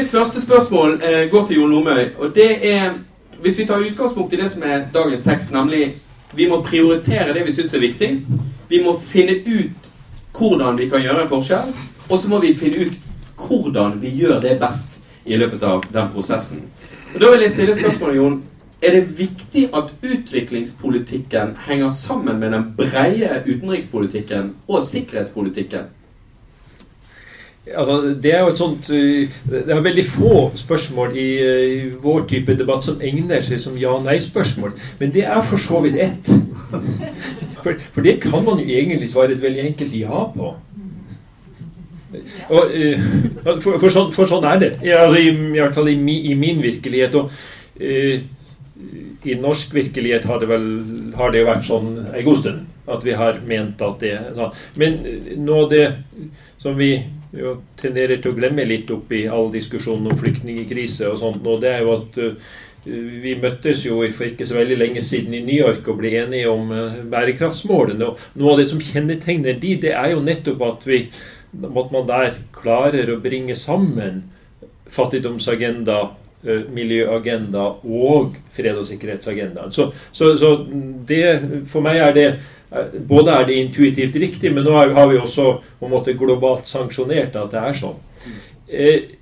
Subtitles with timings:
[0.00, 2.04] Mitt første spørsmål eh, går til Jon Lomøy.
[2.18, 2.90] Og det er
[3.40, 5.94] Hvis vi tar utgangspunkt i det som er dagens tekst, nemlig
[6.34, 8.08] vi må prioritere det vi syns er viktig.
[8.68, 9.90] Vi må finne ut
[10.38, 11.74] hvordan vi kan gjøre en forskjell.
[12.08, 12.94] Og så må vi finne ut
[13.48, 16.62] hvordan vi gjør det best i løpet av den prosessen.
[17.14, 18.42] Og Da vil jeg stille spørsmålet, Jon.
[18.82, 25.80] Er det viktig at utviklingspolitikken henger sammen med den breie utenrikspolitikken og sikkerhetspolitikken?
[27.64, 31.28] Altså, det er jo et sånt uh, Det er veldig få spørsmål i
[31.64, 34.74] i vår type debatt som egner seg som ja-nei-spørsmål.
[35.00, 36.28] Men det er for så vidt ett.
[37.64, 40.52] For, for, det kan man jo egentlig svare et veldig enkelt ja på.
[42.50, 43.08] Og, uh,
[43.62, 44.70] for, for, sånn, for, sånn, er det.
[44.84, 45.96] Altså, i, I hvert fall i,
[46.30, 47.16] i min virkelighet.
[47.16, 47.32] Og
[49.24, 50.64] i norsk virkelighet har det vel
[51.16, 52.70] har det vært sånn en god stund.
[52.84, 54.18] At vi har ment at det.
[54.76, 55.00] Men
[55.40, 55.86] nå det
[56.60, 56.98] som vi
[57.38, 61.72] jo tenderer til å glemme litt oppi all diskusjonen om flyktningkrise og sånt, og det
[61.74, 65.56] er jo at uh, vi møttes jo for ikke så veldig lenge siden i New
[65.56, 68.10] York og ble enige om uh, bærekraftsmålene.
[68.10, 71.00] og Noe av det som kjennetegner de, det er jo nettopp at, vi,
[71.54, 74.24] at man der klarer å bringe sammen
[74.94, 76.00] fattigdomsagenda,
[76.44, 79.72] uh, miljøagenda og fred- og sikkerhetsagendaen.
[79.72, 80.56] Så, så, så
[81.08, 81.24] det,
[81.72, 82.28] for meg er det
[83.08, 87.36] både er det intuitivt riktig, men nå har vi også på en måte globalt sanksjonert
[87.38, 88.00] at det er sånn.
[88.68, 89.12] Eh,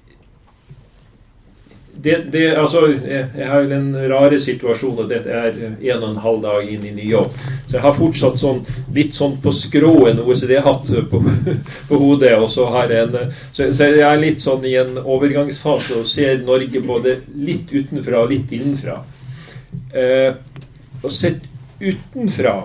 [2.03, 6.41] det, det, altså, jeg har en rare situasjon, og dette er en og en halv
[6.42, 7.36] dag inn i ny jobb.
[7.69, 8.62] Så jeg har fortsatt sånn,
[8.97, 11.20] litt sånn på skrå en OECD-hatt på,
[11.91, 12.33] på, hodet.
[12.41, 16.08] og Så har jeg en, så, så jeg er litt sånn i en overgangsfase og
[16.11, 18.98] ser Norge både litt utenfra og litt innenfra.
[19.92, 20.33] Eh,
[21.03, 21.45] og sett
[21.83, 22.56] utenfra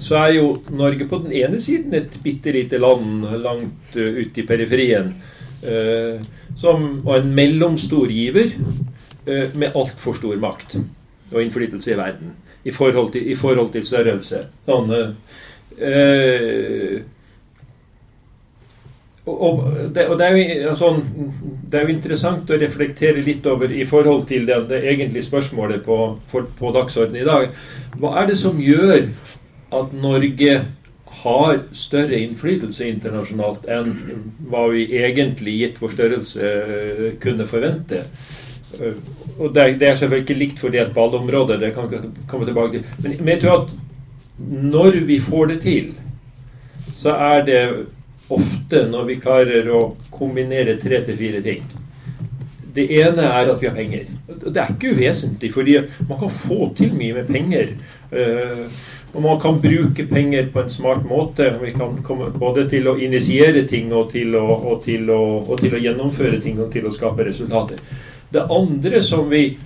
[0.00, 4.42] så er jo Norge på den ene siden et bitte lite land langt uh, ute
[4.42, 5.12] i periferien.
[5.60, 6.20] Uh,
[6.56, 10.78] som var en mellomstor giver uh, med altfor stor makt
[11.30, 14.44] og innflytelse i verden i forhold til, i forhold til størrelse.
[14.68, 14.90] Sånn,
[19.30, 19.60] og,
[19.94, 21.00] det, og det, er jo, sånn,
[21.70, 25.84] det, er jo, interessant å reflektere litt over i forhold til det, det egentlige spørsmålet
[25.86, 25.98] på,
[26.32, 27.52] på, på dagsordenen i dag.
[28.00, 29.06] Hva er det som gjør
[29.72, 30.60] at Norge
[31.20, 33.94] har større innflytelse internasjonalt enn
[34.50, 38.04] hva vi egentlig, gitt vår størrelse, eh, kunne forvente.
[38.78, 38.94] Eh,
[39.38, 42.70] og Det, er selvfølgelig ikke likt fordelt på alle områder, det kan vi komme tilbake
[42.78, 43.16] til.
[43.18, 43.70] Men jeg tror at
[44.38, 45.94] når vi får det til,
[46.96, 47.86] så er det
[48.30, 51.64] ofte når vi klarer å kombinere tre til fire ting.
[52.74, 54.08] Det ene er at vi har penger.
[54.44, 55.76] Det er ikke uvesentlig, fordi
[56.08, 57.74] man kan få til mye med penger.
[58.12, 58.66] Uh,
[59.14, 61.48] og man kan bruke penger på en smart måte.
[61.62, 65.60] Vi kan komme både til å initiere ting og til å, og til å, og
[65.60, 67.82] til å gjennomføre ting og til å skape resultater.
[68.30, 69.58] Det andre som vi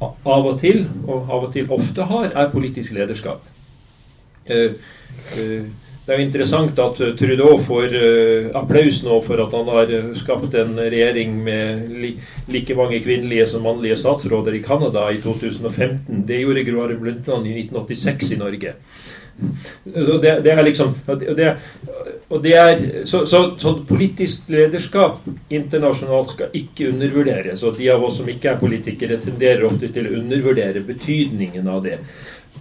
[0.00, 3.44] av og til, og av og til ofte har, er politisk lederskap.
[4.48, 4.72] Uh,
[5.36, 9.68] uh, det er jo interessant at eh, Trudeau får uh, applaus nå for at han
[9.70, 12.10] har eh, skapt en regjering med li
[12.50, 16.24] like mange kvinnelige som mannlige statsråder i Canada i 2015.
[16.26, 18.74] Det gjorde Gro Harlem Brundtland i 1986 i Norge.
[19.84, 21.46] Det, det, er liksom det,
[22.42, 27.62] det er, så, så, så, politisk lederskap internasjonalt skal ikke undervurderes.
[27.62, 31.86] Og de av oss som ikke er politikere, tenderer ofte til å undervurdere betydningen av
[31.86, 32.00] det.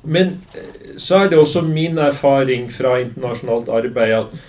[0.03, 4.39] Men eh, så er det også min erfaring fra internasjonalt arbeid at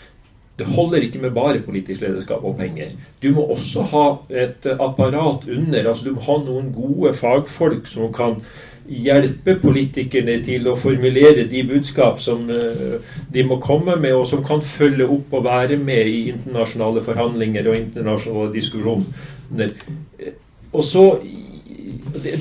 [0.61, 2.93] det holder ikke med bare politisk lederskap og penger.
[3.23, 4.06] Du må også ha
[4.43, 5.89] et apparat under.
[5.89, 8.43] altså Du må ha noen gode fagfolk som kan
[8.91, 12.97] hjelpe politikerne til å formulere de budskap som eh,
[13.33, 17.71] de må komme med, og som kan følge opp og være med i internasjonale forhandlinger
[17.71, 19.77] og internasjonale diskusjoner.
[20.72, 21.05] Og så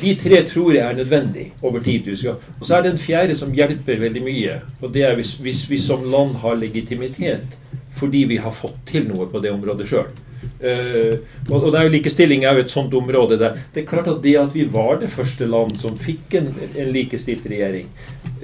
[0.02, 2.10] de tre tror jeg er nødvendig over tid.
[2.26, 4.60] Og så er det en fjerde som hjelper veldig mye.
[4.82, 7.60] Og det er hvis, hvis vi som land har legitimitet
[8.00, 10.10] fordi vi har fått til noe på det området sjøl.
[10.40, 11.14] Uh, eh,
[11.50, 14.08] og, og det er jo Likestilling er jo et sånt område der Det er klart
[14.08, 17.90] at det at vi var det første land som fikk en, en likestilt regjering,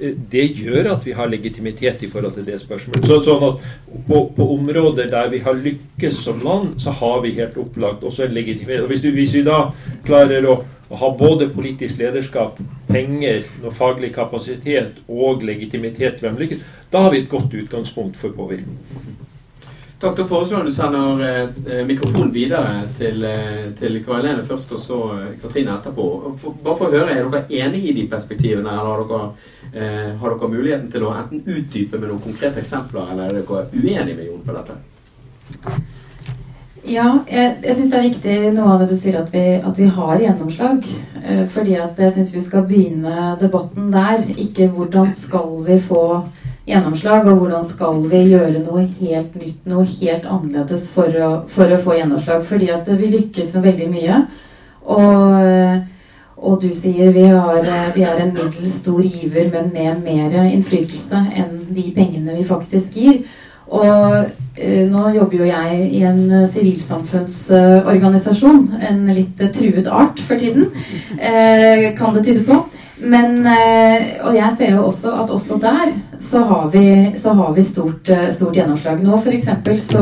[0.00, 3.08] uh, det gjør at vi har legitimitet i forhold til det spørsmålet.
[3.08, 3.64] Så, sånn at
[4.08, 8.26] på, på, områder der vi har lykkes som land, så har vi helt opplagt også
[8.26, 8.84] en legitimitet.
[8.84, 9.62] Og hvis, du, hvis vi da
[10.04, 16.66] klarer å å ha både politisk lederskap, penger, noe faglig kapasitet og legitimitet ved lykkes,
[16.92, 18.78] da har vi et godt utgangspunkt for påvirkning.
[19.98, 24.98] Takk, Da foreslår du sender eh, mikrofonen videre til, eh, til Karolene først, og så
[25.14, 26.08] eh, Katrine etterpå.
[26.42, 29.30] For, bare for å høre, Er dere enige i de perspektivene, eller har dere,
[29.72, 33.66] eh, har dere muligheten til å enten utdype med noen konkrete eksempler, eller er dere
[33.72, 34.76] uenige med Jon på dette?
[36.86, 39.78] Ja, jeg, jeg syns det er viktig noe av det du sier, at vi, at
[39.80, 40.84] vi har gjennomslag.
[41.24, 44.22] Eh, fordi at jeg syns vi skal begynne debatten der.
[44.38, 46.04] Ikke hvordan skal vi få
[46.66, 51.74] gjennomslag, og hvordan skal vi gjøre noe helt nytt, noe helt annerledes for å, for
[51.74, 52.46] å få gjennomslag.
[52.46, 54.20] Fordi at vi lykkes med veldig mye.
[54.86, 55.82] Og,
[56.36, 57.66] og du sier vi, har,
[57.96, 62.94] vi er en middels stor giver, men med mer innflytelse enn de pengene vi faktisk
[63.02, 63.24] gir.
[63.66, 68.68] Og eh, nå jobber jo jeg i en eh, sivilsamfunnsorganisasjon.
[68.78, 70.70] en litt eh, truet art for tiden,
[71.98, 72.64] kan det tyde på.
[72.96, 77.62] Men, og jeg ser jo også at også der så har vi, så har vi
[77.62, 79.02] stort, stort, gjennomslag.
[79.04, 79.48] Nå f.eks.
[79.84, 80.00] så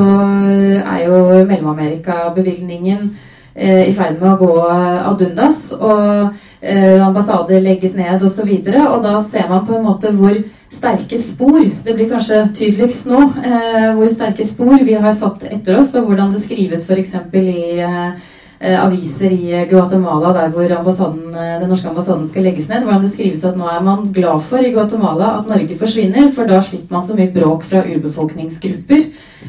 [0.79, 3.19] er jo Mellom-Amerika-bevilgningen
[3.57, 5.75] i ferd med å gå ad undas.
[5.75, 6.31] Og
[6.63, 8.25] ambassader legges ned osv.
[8.25, 10.39] Og, så videre, og da ser man på en måte hvor
[10.75, 11.63] sterke spor.
[11.85, 16.09] Det blir kanskje tydeligst nå eh, hvor sterke spor vi har satt etter oss, og
[16.11, 17.15] hvordan det skrives f.eks.
[17.41, 22.85] i eh, eh, aviser i Guatemala der hvor eh, den norske ambassaden skal legges ned.
[22.85, 26.51] Hvordan det skrives at nå er man glad for i Guatemala at Norge forsvinner, for
[26.51, 29.09] da slipper man så mye bråk fra urbefolkningsgrupper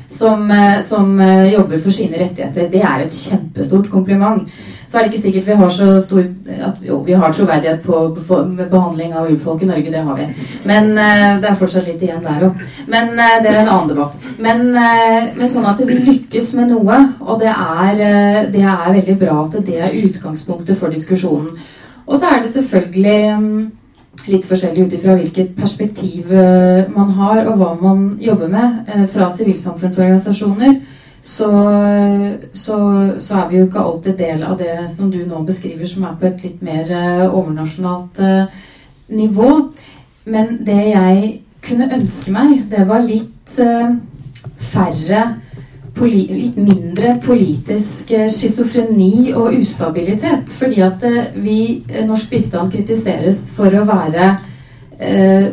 [0.09, 2.69] som, eh, som eh, jobber for sine rettigheter.
[2.71, 4.49] Det er et kjempestort kompliment
[4.87, 6.23] så er det ikke sikkert vi har så stor
[6.67, 8.01] at, Jo, vi har troverdighet på
[8.69, 10.27] behandling av urfolk i Norge, det har vi.
[10.65, 12.59] Men uh, det er fortsatt litt igjen der òg.
[12.91, 14.19] Men uh, det er en annen debatt.
[14.37, 18.03] Men, uh, men, sånn at vi lykkes med noe, og det er,
[18.53, 21.55] det er veldig bra at det er utgangspunktet for diskusjonen.
[22.05, 23.47] Og så er det selvfølgelig um,
[24.29, 30.77] litt forskjellig ut ifra hvilket perspektiv man har, og hva man jobber med fra sivilsamfunnsorganisasjoner
[31.25, 31.49] så,
[32.53, 32.75] så,
[33.17, 36.19] så, er vi jo ikke alltid del av det som du nå beskriver, som er
[36.19, 38.67] på et litt mer uh, overnasjonalt uh,
[39.09, 39.49] nivå.
[40.29, 41.31] Men det jeg
[41.65, 43.97] kunne ønske meg, det var litt uh,
[44.73, 45.25] færre
[45.95, 50.51] Litt mindre politisk schizofreni og ustabilitet.
[50.59, 51.05] Fordi at
[51.39, 54.25] vi, norsk bistand kritiseres for å være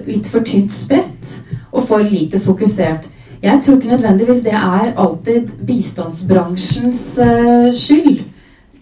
[0.03, 1.31] litt for tynt spredt
[1.71, 3.07] og for lite fokusert.
[3.43, 8.21] Jeg tror ikke nødvendigvis det er alltid bistandsbransjens uh, skyld.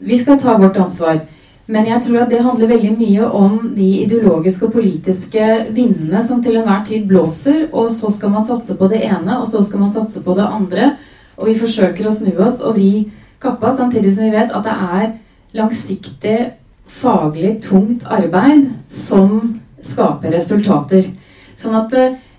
[0.01, 1.21] Vi skal ta vårt ansvar.
[1.67, 6.43] Men jeg tror at det handler veldig mye om de ideologiske og politiske vindene som
[6.43, 9.81] til enhver tid blåser, og så skal man satse på det ene, og så skal
[9.81, 10.95] man satse på det andre.
[11.39, 13.11] Og vi forsøker å snu oss og vri
[13.41, 15.13] kappa, samtidig som vi vet at det er
[15.57, 16.39] langsiktig,
[17.01, 21.07] faglig tungt arbeid som skaper resultater.
[21.57, 22.30] Sånn at Eh,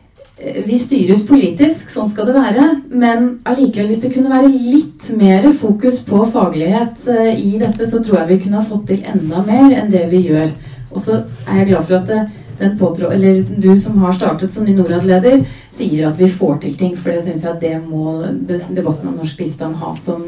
[0.66, 2.68] vi styres politisk, sånn skal det være.
[2.90, 8.02] Men allikevel, hvis det kunne være litt mer fokus på faglighet eh, i dette, så
[8.02, 10.54] tror jeg vi kunne ha fått til enda mer enn det vi gjør.
[10.92, 12.30] Og så er jeg glad for at eh,
[12.62, 16.78] den påtrå, eller du som har startet som ny Norad-leder, sier at vi får til
[16.78, 16.98] ting.
[16.98, 20.26] For det syns jeg at det må debatten om norsk bistand ha som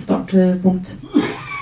[0.00, 0.94] startpunkt.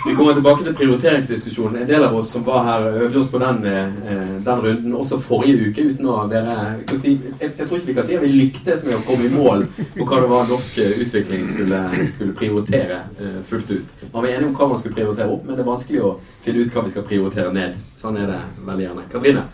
[0.06, 1.82] Vi kommer tilbake til prioriteringsdiskusjonen.
[1.82, 5.18] En del av oss som var her, øvde oss på den, eh, den runden også
[5.20, 6.54] forrige uke uten å være
[6.96, 9.34] si, jeg, jeg, tror ikke vi kan si at vi lyktes med å komme i
[9.34, 9.66] mål
[9.98, 11.82] på hva det var norsk utvikling skulle,
[12.14, 13.92] skulle prioritere uh, fullt ut.
[14.12, 16.14] Man var enige om hva man skulle prioritere opp, men det er vanskelig å
[16.46, 17.76] finne ut hva vi skal prioritere ned.
[18.00, 19.06] Sånn er det veldig gjerne.
[19.12, 19.44] Katrine?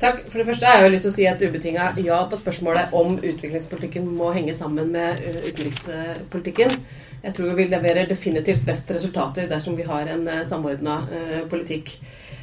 [0.00, 0.26] Takk.
[0.28, 3.16] For det første har jeg lyst til å si et ubetinga ja på spørsmålet om
[3.16, 6.76] utviklingspolitikken må henge sammen med utenrikspolitikken.
[7.22, 11.96] Jeg tror vi leverer definitivt best resultater dersom vi har en eh, samordna eh, politikk.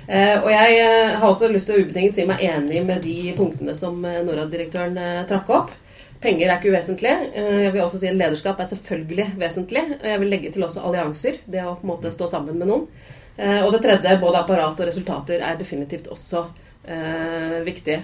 [0.04, 0.80] Uh, og jeg
[1.16, 4.98] har også lyst til å ubetinget si meg enig med de punktene som Norad-direktøren
[5.30, 5.72] trakk opp.
[6.20, 7.14] Penger er ikke uvesentlig.
[7.32, 9.86] jeg vil også si at Lederskap er selvfølgelig vesentlig.
[10.04, 11.40] Jeg vil legge til også allianser.
[11.48, 12.86] Det å på en måte stå sammen med noen.
[13.64, 16.46] og det tredje, både apparat og resultater, er definitivt også
[17.64, 18.00] viktig.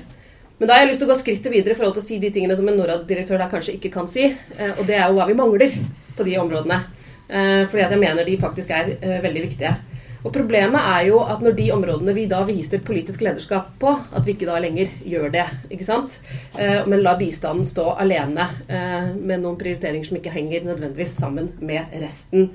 [0.60, 2.24] Men da har jeg lyst til å gå skrittet videre i forhold til å si
[2.24, 4.32] de tingene som en Norad-direktør kanskje ikke kan si.
[4.77, 5.75] og det er jo hva vi mangler
[6.19, 6.81] på de områdene.
[7.29, 9.75] Eh, fordi jeg mener de faktisk er eh, veldig viktige.
[10.19, 14.25] Og Problemet er jo at når de områdene vi da viser politisk lederskap på, at
[14.25, 15.45] vi ikke da lenger gjør det.
[15.69, 16.19] ikke sant?
[16.57, 18.49] Eh, men lar bistanden stå alene
[19.15, 22.51] med noen prioriteringer som ikke henger nødvendigvis sammen med resten.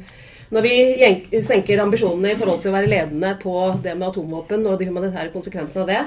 [0.53, 4.77] Når vi senker ambisjonene i forhold til å være ledende på det med atomvåpen og
[4.79, 6.03] de humanitære konsekvensene av det,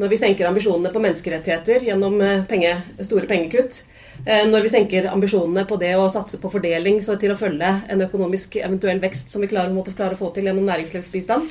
[0.00, 2.16] når vi senker ambisjonene på menneskerettigheter gjennom
[2.48, 2.72] penge,
[3.04, 3.82] store pengekutt,
[4.22, 8.04] når vi senker ambisjonene på det å satse på fordeling så til å følge en
[8.04, 11.48] økonomisk eventuell vekst som vi klarer, måtte klare å få til gjennom næringslivsbistand.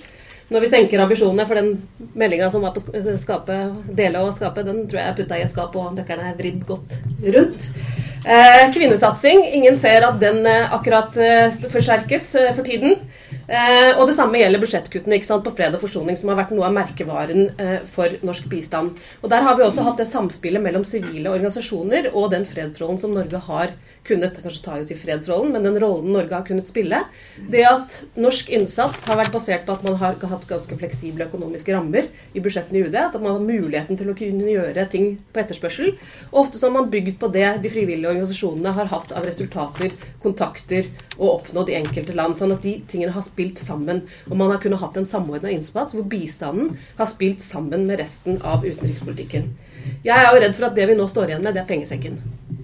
[0.51, 1.69] Når vi senker ambisjonene for den
[2.19, 2.81] meldinga som var på
[3.21, 3.57] skape,
[3.95, 6.65] dele og skape, den tror jeg er putta i et skap og nøkkelen er vridd
[6.67, 6.97] godt
[7.37, 7.67] rundt.
[8.21, 9.45] Eh, kvinnesatsing.
[9.55, 12.99] Ingen ser at den eh, akkurat eh, forsterkes eh, for tiden.
[13.47, 16.75] Eh, og det samme gjelder budsjettkuttene på fred og forsoning, som har vært noe av
[16.75, 18.99] merkevaren eh, for norsk bistand.
[19.21, 23.15] Og Der har vi også hatt det samspillet mellom sivile organisasjoner og den fredsrollen som
[23.15, 23.73] Norge har
[24.07, 27.03] kunnet kanskje tar til fredsrollen, men den rollen Norge har kunnet spille.
[27.51, 31.75] Det at norsk innsats har vært basert på at man har hatt ganske fleksible økonomiske
[31.75, 35.43] rammer i budsjettene i UD, at man har muligheten til å kunne gjøre ting på
[35.43, 35.93] etterspørsel.
[36.31, 39.93] Og ofte så har man bygd på det de frivillige organisasjonene har hatt av resultater,
[40.23, 40.89] kontakter
[41.21, 42.35] og oppnådd i enkelte land.
[42.39, 44.03] Sånn at de tingene har spilt sammen.
[44.27, 48.41] Og man har kunnet hatt en samordna innsats hvor bistanden har spilt sammen med resten
[48.41, 49.51] av utenrikspolitikken.
[50.05, 52.19] Jeg er jo redd for at det vi nå står igjen med, det er pengesekken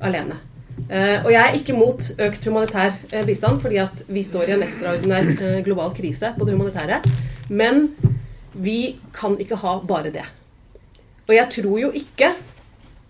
[0.05, 0.39] alene.
[0.87, 4.53] Uh, og jeg er ikke mot økt humanitær uh, bistand, fordi at vi står i
[4.55, 7.01] en ekstraordinær uh, global krise på det humanitære.
[7.49, 7.89] Men
[8.53, 10.27] vi kan ikke ha bare det.
[11.27, 12.31] Og jeg tror jo ikke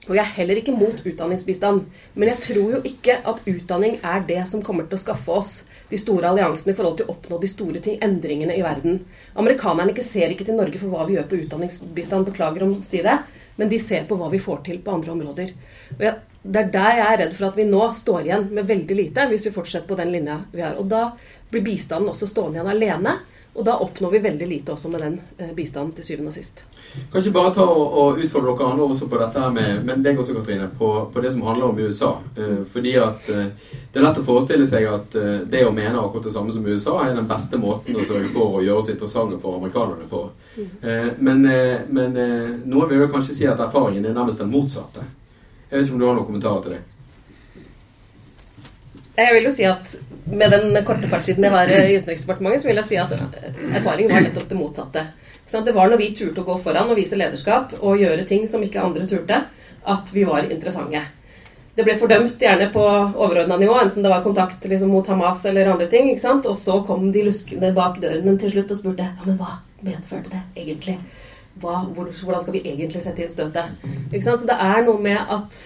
[0.08, 1.88] og jeg er heller ikke mot utdanningsbistand.
[2.16, 5.52] Men jeg tror jo ikke at utdanning er det som kommer til å skaffe oss
[5.92, 9.02] de store alliansene i forhold til å oppnå de store ting, endringene i verden.
[9.40, 12.88] Amerikanerne ikke ser ikke til Norge for hva vi gjør på utdanningsbistand, beklager om å
[12.88, 13.16] si det,
[13.58, 15.54] men de ser på hva vi får til på andre områder.
[15.96, 18.68] Og jeg, det er der jeg er redd for at vi nå står igjen med
[18.68, 20.76] veldig lite, hvis vi fortsetter på den linja vi har.
[20.80, 21.10] Og da
[21.52, 23.18] blir bistanden også stående igjen alene.
[23.58, 26.60] Og da oppnår vi veldig lite også med den eh, bistanden til syvende og sist.
[27.10, 30.20] Kanskje bare ta og, og utfordre dere andre også på dette her med, men deg
[30.22, 32.12] også, Katrine, på, på, det som handler om USA.
[32.38, 35.98] Uh, fordi at uh, det er lett å forestille seg at uh, det å mene
[35.98, 38.92] akkurat det samme som USA er den beste måten å sørge for å gjøre oss
[38.94, 40.22] interessante for amerikanerne på.
[41.18, 41.42] men,
[41.94, 42.16] men
[42.66, 45.02] noen vil jo kanskje si at erfaringen er nærmest den motsatte.
[45.70, 46.84] Jeg vet ikke om du har noen kommentarer til det?
[49.18, 49.98] Jeg vil jo si at
[50.32, 54.26] med den korte fartstiden jeg har i Utenriksdepartementet, så vil jeg si at erfaringen var
[54.26, 55.06] nettopp det motsatte.
[55.48, 58.64] Det var når vi turte å gå foran og vise lederskap og gjøre ting som
[58.64, 59.44] ikke andre turte,
[59.88, 61.06] at vi var interessante.
[61.78, 65.70] Det ble fordømt gjerne på overordna nivå, enten det var kontakt liksom, mot Hamas eller
[65.70, 66.10] andre ting.
[66.10, 70.34] Og så kom de luskende bak døren til slutt og spurte ja, men hva medførte
[70.34, 70.98] det egentlig?
[71.62, 73.86] Hva, hvordan skal vi egentlig sette inn støtet?
[74.18, 75.62] Så det er noe med at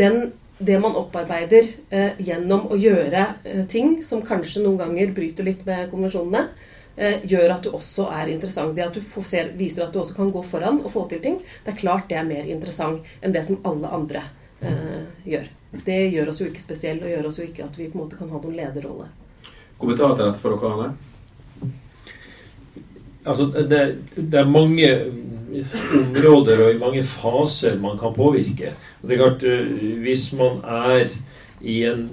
[0.00, 5.44] den det man opparbeider eh, gjennom å gjøre eh, ting som kanskje noen ganger bryter
[5.44, 6.46] litt med konvensjonene,
[6.96, 8.72] eh, gjør at du også er interessant.
[8.76, 11.42] Det at du ser, viser at du også kan gå foran og få til ting,
[11.64, 14.24] det er klart det er mer interessant enn det som alle andre
[14.60, 15.50] eh, gjør.
[15.84, 18.06] Det gjør oss jo ikke spesielle, og gjør oss jo ikke at vi på en
[18.06, 19.10] måte kan ha noen lederrolle.
[19.76, 21.15] Kommentar til dette for dere andre?
[23.26, 23.80] Altså, det,
[24.16, 24.90] det er mange
[25.96, 28.74] områder og i mange faser man kan påvirke.
[29.02, 31.08] Og det er klart, eh, Hvis man er
[31.60, 32.08] i en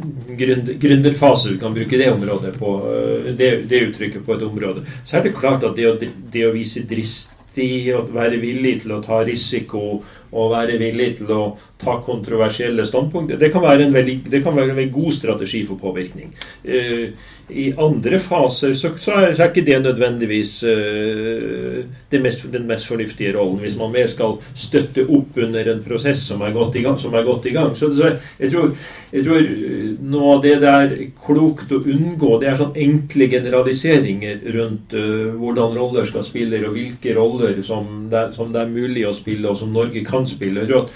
[0.82, 5.18] gründerfase, du kan bruke det området på, eh, det, det, uttrykket på et område, så
[5.18, 5.98] er det klart at det å,
[6.34, 10.02] det å vise dristig, å være villig til å ta risiko
[10.34, 11.44] og være villig til å
[11.84, 13.40] ta kontroversielle standpunkter.
[13.40, 16.34] Det kan være en veldig, være en god strategi for påvirkning.
[16.66, 17.14] Uh,
[17.54, 22.68] I andre faser så, så, er, så, er, ikke det nødvendigvis uh, det mest, den
[22.70, 23.60] mest fornuftige rollen.
[23.64, 27.00] Hvis man mer skal støtte opp under en prosess som er godt i gang.
[27.24, 27.76] Godt i gang.
[27.78, 28.72] Så, så jeg, tror,
[29.12, 30.94] jeg, tror, eh, noe av det det er
[31.26, 36.78] klokt å unngå, det er sånn enkle generaliseringer rundt uh, hvordan roller skal spille, og
[36.78, 40.72] hvilke roller som det, som det er mulig å spille, og som Norge kan samspillet.
[40.72, 40.90] og at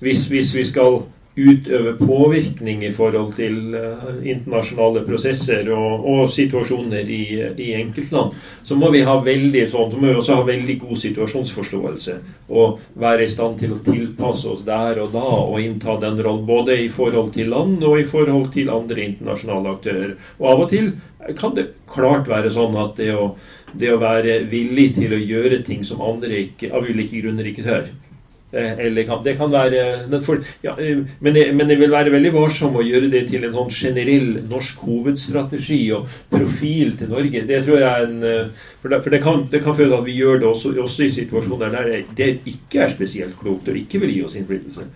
[0.00, 1.02] hvis, hvis, vi skal
[1.36, 7.22] utøve påvirkning i forhold til uh, internasjonale prosesser og, og situasjoner i,
[7.56, 8.34] i, enkeltland,
[8.68, 12.18] så må vi ha veldig sånn, så må vi også ha veldig god situasjonsforståelse
[12.52, 16.44] og være i stand til å tilpasse oss der og da og innta den rollen
[16.46, 20.14] både i forhold til land og i forhold til andre internasjonale aktører.
[20.36, 20.94] Og av og til
[21.38, 23.32] kan det klart være sånn at det å,
[23.72, 27.64] det å være villig til å gjøre ting som andre ikke, av ulike grunner ikke
[27.64, 28.11] tør, Eh,
[28.52, 32.32] eller kan, det kan være for, ja, eh, men, det, men, det, vil være veldig
[32.34, 37.46] varsom å gjøre det til en sånn generell norsk hovedstrategi og profil til Norge.
[37.48, 40.04] Det tror jeg er en eh, For det, for det kan, det kan føle at
[40.04, 44.02] vi gjør det også, også i situasjoner der det, ikke er spesielt klokt og ikke
[44.02, 44.88] vil gi oss innflytelse.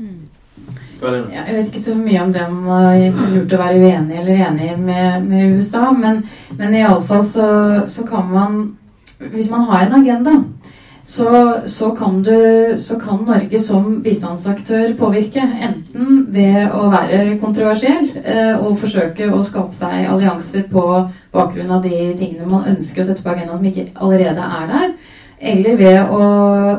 [0.00, 0.20] Mm.
[1.00, 4.42] Ja, jeg vet ikke så mye om det om det lurt å være uenig eller
[4.48, 6.22] enig med, med USA, men,
[6.58, 7.46] men iallfall så,
[7.88, 8.58] så kan man
[9.20, 10.32] Hvis man har en agenda
[11.10, 15.42] så, så, kan du, så, kan Norge som bistandsaktør påvirke.
[15.42, 20.84] Enten ved å være kontroversiell eh, og forsøke å skape seg allianser på
[21.34, 24.92] bakgrunn av de tingene man ønsker å sette på agendaen som ikke allerede er der,
[25.50, 26.20] eller ved å,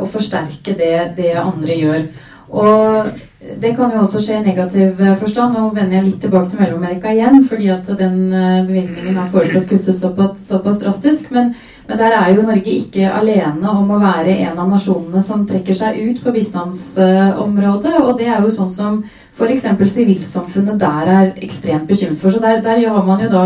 [0.05, 2.07] å forsterke det, det, andre gjør.
[2.55, 3.11] Og
[3.59, 5.57] det kan jo også skje i negativ forstand.
[5.57, 9.99] Nå vender jeg litt tilbake til Mellom-Amerika igjen, fordi at den bevilgningen er foreslått kuttet
[9.99, 11.33] såpass, såpass drastisk.
[11.35, 11.51] Men,
[11.91, 15.75] men, der er jo Norge ikke alene om å være en av nasjonene som trekker
[15.75, 17.97] seg ut på bistandsområdet.
[18.01, 19.01] Og det er jo sånn som
[19.35, 19.67] f.eks.
[19.91, 22.31] sivilsamfunnet der er ekstremt bekymret for.
[22.31, 23.45] Så der, der har man jo da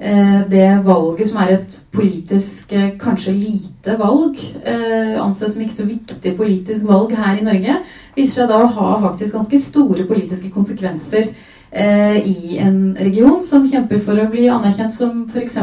[0.00, 5.74] Eh, det valget som er et politisk eh, kanskje lite valg, eh, anses som ikke
[5.74, 7.74] så viktig politisk valg her i Norge,
[8.14, 11.32] viser seg da å ha faktisk ganske store politiske konsekvenser
[11.68, 15.58] i en region som kjemper for å bli anerkjent som f.eks.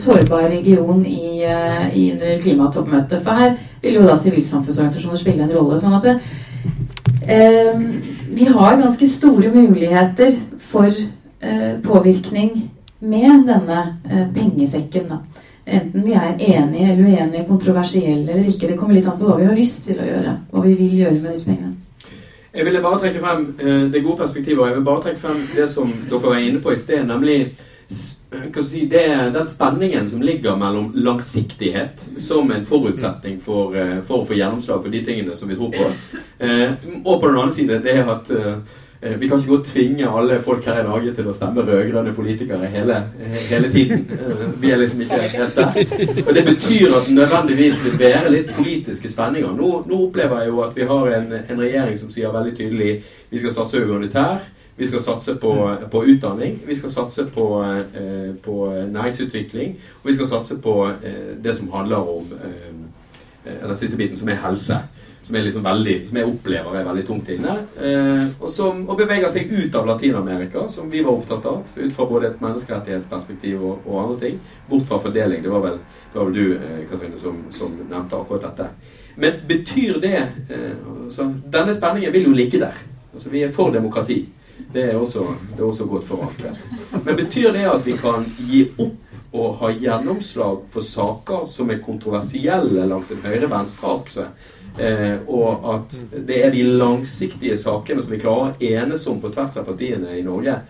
[0.00, 3.20] sårbar region i, i, under klimatoppmøtet.
[3.20, 5.76] For her vil jo da sivilsamfunnsorganisasjoner spille en rolle.
[5.80, 6.14] sånn at det,
[7.28, 7.84] eh,
[8.32, 15.08] vi har ganske store muligheter for eh, påvirkning med denne eh, pengesekken.
[15.08, 15.20] Da.
[15.66, 18.68] Enten vi er enige eller uenige, kontroversielle eller ikke.
[18.68, 20.36] Det kommer litt an på hva vi har lyst til å gjøre.
[20.50, 21.76] Hva vi vil gjøre med disse pengene.
[22.52, 24.58] Jeg ville bare trekke frem eh, det gode perspektivet.
[24.58, 27.54] og Jeg vil bare trekke frem det som dere var inne på i sted, nemlig
[27.90, 34.26] si, det, den spenningen som ligger mellom langsiktighet som en forutsetning for, eh, for, å
[34.26, 35.88] få gjennomslag for de tingene som vi tror på,
[36.38, 40.08] eh, og på den andre side det at eh, Eh, vi kan ikke og tvinge
[40.08, 42.98] alle folk her i Norge til å stemme rød-grønne politikere hele,
[43.48, 44.02] hele, tiden.
[44.12, 45.78] Eh, vi er liksom ikke helt der.
[46.26, 49.56] Og Det betyr at nødvendigvis vil være litt politiske spenninger.
[49.56, 52.92] Nå, nå opplever jeg jo at vi har en, en, regjering som sier veldig tydelig
[53.30, 54.44] vi skal satse humanitær.
[54.76, 55.54] Vi skal satse på,
[55.92, 58.60] på utdanning, vi skal satse på, eh, på,
[58.92, 60.76] næringsutvikling, og vi skal satse på
[61.44, 62.28] det som handler om
[63.44, 64.80] den siste biten, som er helse
[65.22, 67.56] som, er liksom veldig, som jeg opplever er veldig tungt inne.
[67.76, 71.66] Eh, og, som, og beveger seg ut av Latin-Amerika, som vi var opptatt av.
[71.76, 74.38] Ut fra både et menneskerettighetsperspektiv og, og andre ting.
[74.70, 75.42] Bort fra fordeling.
[75.44, 75.76] Det var vel,
[76.12, 78.70] det var vel du, eh, Katrine, som, som, nevnte akkurat dette.
[79.20, 80.72] Men betyr det eh,
[81.04, 82.78] altså, Denne spenningen vil jo ligge der.
[83.12, 84.22] Altså, vi er for demokrati.
[84.72, 86.58] Det er også, det er også godt forankret.
[87.04, 91.82] Men betyr det at vi kan gi opp å ha gjennomslag for saker som er
[91.84, 94.26] kontroversielle langs en høyre-venstre-akse?
[94.78, 95.96] Eh, og at
[96.26, 100.14] det er de langsiktige sakene som vi klarer å enes om på tvers av partiene
[100.18, 100.60] i Norge,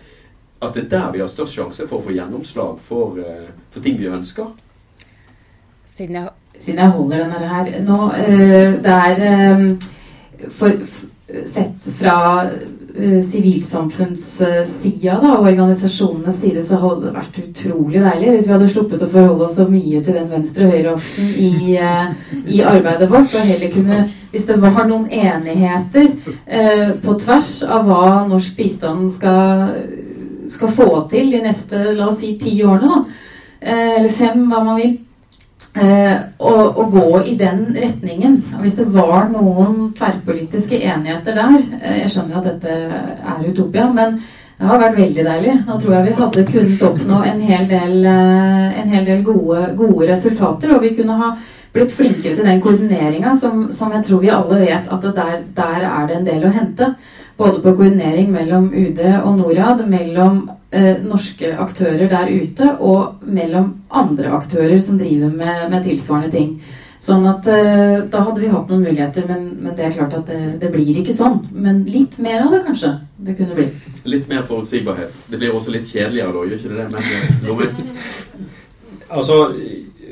[0.61, 3.81] at det er der vi har størst sjanse for å få gjennomslag for, eh, for
[3.81, 4.51] ting vi ønsker.
[5.85, 6.29] Siden jeg,
[6.59, 10.85] siden jeg holder denne her nå eh, Det er eh, for,
[11.45, 12.15] sett fra
[13.25, 19.05] sivilsamfunnssida uh, og organisasjonenes side så hadde det vært utrolig deilig hvis vi hadde sluppet
[19.05, 22.11] å forholde oss så mye til den venstre-høyre-aksen i, uh,
[22.45, 24.01] i, arbeidet vårt, og heller kunne
[24.31, 29.75] Hvis det var noen enigheter uh, på tvers av hva norsk bistand skal,
[30.47, 32.99] skal få til de neste, la oss si, ti årene, da,
[33.61, 34.93] eller fem, hva man vil.
[34.95, 35.10] Eh,
[36.37, 38.41] å, å, gå i den retningen.
[38.59, 42.75] Hvis det var noen tverrpolitiske enigheter der eh, Jeg skjønner at dette
[43.33, 44.19] er utopia, men
[44.61, 45.55] det har vært veldig deilig.
[45.65, 49.63] Da tror jeg vi hadde kunnet oppnå en hel del, eh, en hel del gode,
[49.79, 50.75] gode, resultater.
[50.75, 51.31] Og vi kunne ha
[51.73, 55.87] blitt flinkere til den koordineringa som, som, jeg tror vi alle vet at der, der
[55.87, 56.93] er det en del å hente.
[57.39, 60.60] Både på koordinering mellom UD og Norad, mellom eh,
[61.03, 66.53] norske aktører der ute og mellom andre aktører som driver med, med tilsvarende ting.
[67.01, 70.27] Sånn at eh, Da hadde vi hatt noen muligheter, men, men det er klart at
[70.29, 71.39] det, det, blir ikke sånn.
[71.51, 72.91] Men litt mer av det, kanskje.
[73.17, 73.65] Det kunne bli.
[74.13, 75.23] Litt mer forutsigbarhet.
[75.31, 77.55] Det blir også litt kjedeligere da, gjør ikke det det?
[77.57, 77.97] Men,
[79.17, 79.39] altså,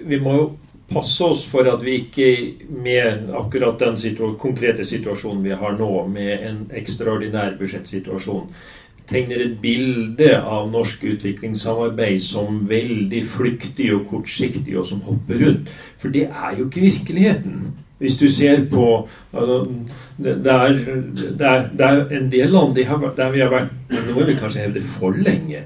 [0.09, 0.49] vi må jo
[0.89, 2.29] passe oss for at vi ikke
[2.73, 8.49] med akkurat den situa konkrete situasjonen vi har nå, med en ekstraordinær budsjettsituasjon,
[9.09, 15.71] tegner et bilde av norsk utviklingssamarbeid som veldig flyktig og kortsiktig, og som hopper rundt.
[15.99, 17.69] For det er jo ikke virkeligheten.
[17.99, 18.85] Hvis du ser på
[19.33, 19.57] altså,
[20.17, 20.69] det, er,
[21.39, 24.63] det, er, det, er, en del land der vi har vært Nå vil vi kanskje
[24.63, 25.65] hevde for lenge.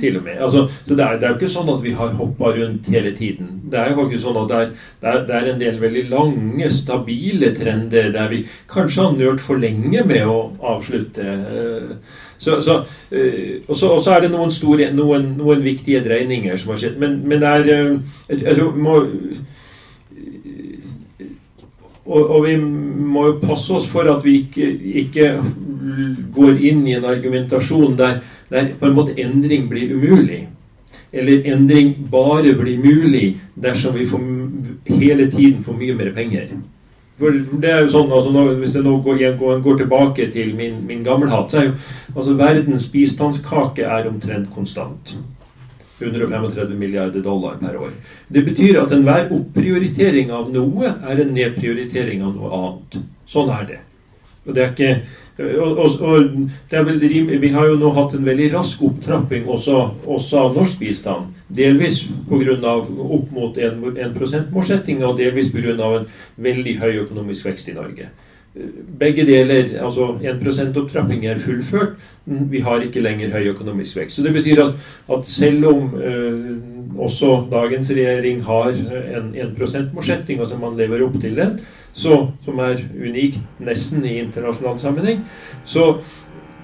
[0.00, 0.38] Til og med.
[0.40, 3.58] Altså, så det er, jo ikke sånn at vi har hoppa rundt hele tiden.
[3.68, 4.54] Det er jo faktisk sånn at
[5.02, 8.38] det er, en del veldig lange, stabile trender der vi
[8.72, 10.38] kanskje har nølt for lenge med å
[10.72, 11.26] avslutte.
[11.28, 11.92] Eh,
[12.38, 12.78] så, så,
[13.10, 16.98] eh, og så er det noen, store, noen, noen, viktige dreininger som har skjedd.
[17.00, 17.92] Men, men det er eh,
[18.28, 18.96] jeg, jeg tror, må,
[22.06, 24.68] og, og, vi må jo passe oss for at vi ikke,
[25.02, 25.30] ikke
[26.36, 28.20] går inn i en argumentasjon der,
[28.52, 30.44] der på en måte endring blir umulig.
[31.16, 34.24] Eller endring bare blir mulig dersom vi får,
[34.90, 36.50] hele tiden får mye mer penger.
[37.16, 40.52] For det er jo sånn, altså nå, Hvis jeg nå går, går, går tilbake til
[40.58, 41.76] min, min gammelhatt, så er jo
[42.14, 45.16] altså verdens bistandskake er omtrent konstant.
[45.96, 47.92] 135 milliarder dollar per år.
[48.28, 52.98] Det betyr at enhver opprioritering av noe er en nedprioritering av noe annet.
[53.32, 53.78] Sånn er det.
[54.44, 54.90] Og det er ikke
[55.38, 57.00] og, og, og vel,
[57.40, 61.34] Vi har jo nå hatt en veldig rask opptrapping også, også av norsk bistand.
[61.48, 62.56] Delvis pga.
[62.72, 65.76] opp mot 1, 1 %-målsettinga, og delvis pga.
[65.76, 68.08] en veldig høy økonomisk vekst i Norge.
[68.98, 71.98] Begge deler, altså 1 %-opptrapping er fullført.
[72.24, 74.16] Vi har ikke lenger høy økonomisk vekst.
[74.16, 74.74] Så Det betyr at,
[75.12, 76.56] at selv om øh,
[76.96, 81.60] også dagens regjering har en 1 %-målsetting, altså man lever opp til den,
[81.96, 85.22] så, som er unikt nesten i internasjonal sammenheng,
[85.64, 85.94] så,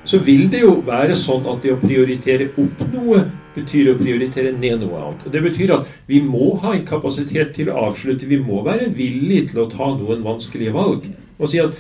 [0.05, 3.25] så, vil det jo være sånn at det å prioritere opp noe
[3.57, 5.25] betyr å prioritere ned noe annet.
[5.27, 8.29] Og Det betyr at vi må ha en kapasitet til å avslutte.
[8.29, 11.09] Vi må være villige til å ta noen vanskelige valg
[11.42, 11.74] og si at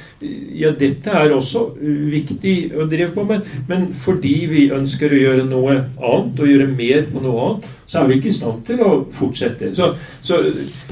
[0.58, 1.64] ja, dette er også
[2.12, 6.68] viktig å drive på med, men fordi vi ønsker å gjøre noe annet, og gjøre
[6.72, 9.72] mer på noe annet, så er vi ikke i stand til å fortsette.
[9.76, 9.92] Så,
[10.24, 10.40] så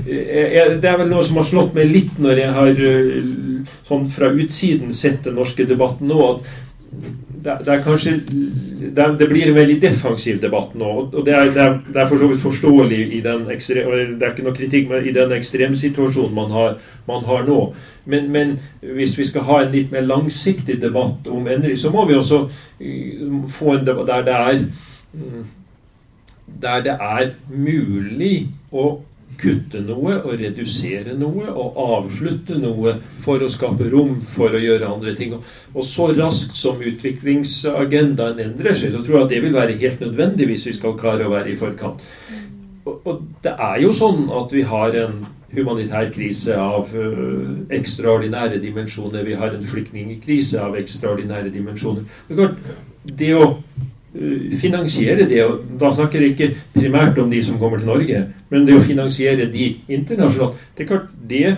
[0.06, 3.30] jeg, Det er vel noe som har slått meg litt når jeg har eh,
[3.88, 8.12] sånn fra utsiden sett den norske debatten nå, at det, det, er kanskje
[8.96, 10.90] det, det, blir en veldig defensiv debatt nå.
[11.12, 14.34] og Det er, det er, er for så vidt forståelig i den ekstrem, det er
[14.34, 16.76] ikke noe kritikk men i den ekstremsituasjonen man har,
[17.08, 17.60] man har nå.
[18.04, 22.06] Men, men, hvis vi skal ha en litt mer langsiktig debatt om endring, så må
[22.08, 22.42] vi også
[22.80, 24.64] eh, få en debatt der det er
[25.12, 25.44] mm,
[26.62, 29.00] der det er mulig å
[29.40, 34.88] kutte noe og redusere noe og avslutte noe for å skape rom for å gjøre
[34.90, 35.34] andre ting.
[35.74, 40.04] Og så raskt som utviklingsagendaen endrer seg, så tror jeg at det vil være helt
[40.04, 42.04] nødvendig hvis vi skal klare å være i forkant.
[42.90, 49.24] Og, det er jo sånn at vi har en humanitær krise av uh, ekstraordinære dimensjoner.
[49.26, 52.06] Vi har en flyktningkrise av ekstraordinære dimensjoner.
[53.10, 53.46] Det å
[53.80, 53.89] Eh,
[54.60, 55.44] finansiere det.
[55.44, 58.82] og Da snakker jeg ikke primært om de som kommer til Norge, men det å
[58.82, 60.56] finansiere de internasjonalt.
[60.76, 61.56] Det er klart det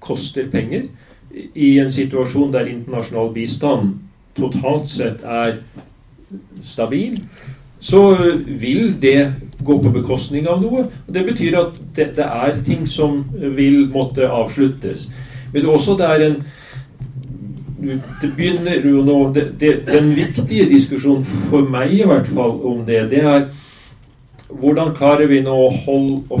[0.00, 0.88] koster penger
[1.54, 3.94] i en situasjon der internasjonal bistand
[4.36, 5.58] totalt sett er
[6.64, 7.18] stabil.
[7.80, 8.02] Så
[8.46, 9.32] vil det
[9.64, 10.84] gå på bekostning av noe.
[10.84, 15.08] og Det betyr at det, det er ting som vil måtte avsluttes.
[15.52, 16.36] Men også det er en
[17.82, 22.84] det begynner jo nå det, det, Den viktige diskusjonen for meg i hvert fall om
[22.86, 23.48] det, det er
[24.60, 26.38] hvordan klarer vi nå å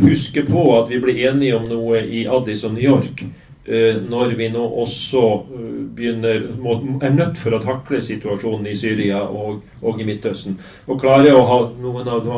[0.00, 3.22] huske på at vi ble enige om noe i Addis og New York,
[3.66, 6.46] eh, når vi nå også eh, begynner,
[7.04, 10.56] er nødt for å takle situasjonen i Syria og, og i Midtøsten.
[10.88, 12.30] Og klare å ha, noen av,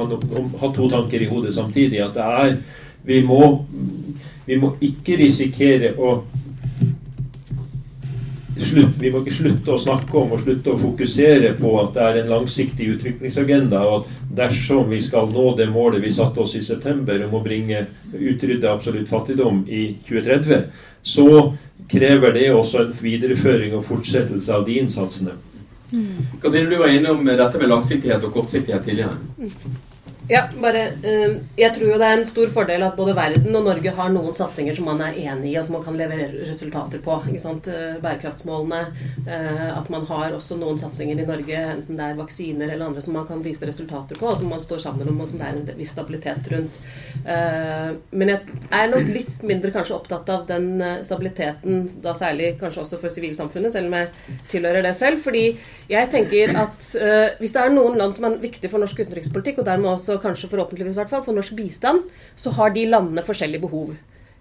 [0.60, 2.02] ha to tanker i hodet samtidig.
[2.02, 2.56] At det er
[3.02, 3.66] Vi må,
[4.46, 6.20] vi må ikke risikere å
[8.60, 12.06] slutt, vi må ikke slutte å snakke om og slutte å fokusere på at det
[12.06, 16.56] er en langsiktig utviklingsagenda, og at dersom vi skal nå det målet vi satte oss
[16.58, 20.66] i september om å bringe utrydde absolutt fattigdom i 2030,
[21.02, 21.28] så
[21.92, 25.38] krever det også en videreføring og fortsettelse av de innsatsene.
[26.40, 29.18] Katrine, du var innom dette med langsiktighet og kortsiktighet tidligere.
[30.30, 33.64] Ja, bare uh, Jeg tror jo det er en stor fordel at både verden og
[33.66, 37.02] Norge har noen satsinger som man er enig i, og som man kan levere resultater
[37.02, 37.16] på.
[37.26, 37.66] ikke sant?
[37.66, 38.82] Uh, bærekraftsmålene.
[39.26, 43.02] Uh, at man har også noen satsinger i Norge, enten det er vaksiner eller andre,
[43.02, 45.48] som man kan vise resultater på, og som man står sammen om, og som det
[45.48, 46.78] er en viss stabilitet rundt.
[48.10, 48.40] men jeg
[48.72, 53.72] er nok litt mindre kanskje opptatt av den stabiliteten, da særlig kanskje også for sivilsamfunnet,
[53.74, 55.20] selv om jeg tilhører det selv.
[55.22, 55.44] fordi
[55.90, 56.88] jeg tenker at
[57.40, 60.50] hvis det er noen land som er viktig for norsk utenrikspolitikk, og dermed også kanskje
[60.52, 63.94] forhåpentligvis hvert for norsk bistand, så har de landene forskjellige behov.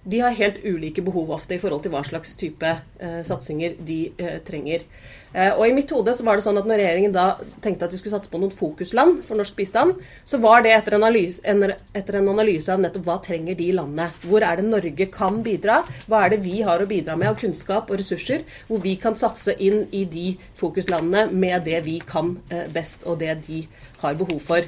[0.03, 3.99] De har helt ulike behov ofte i forhold til hva slags type eh, satsinger de
[4.17, 4.87] eh, trenger.
[5.31, 7.25] Eh, og i mitt hode så var det sånn at når regjeringen da
[7.61, 10.97] tenkte at de skulle satse på noen fokusland for norsk bistand, så var det etter
[10.97, 14.09] en, analyse, en, etter en analyse av nettopp hva trenger de landene.
[14.25, 15.83] Hvor er det Norge kan bidra?
[16.09, 18.41] Hva er det vi har å bidra med av kunnskap og ressurser?
[18.71, 23.21] Hvor vi kan satse inn i de fokuslandene med det vi kan eh, best, og
[23.21, 23.67] det de
[24.01, 24.65] har behov for.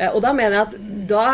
[0.00, 0.76] Eh, og da mener jeg at
[1.10, 1.26] da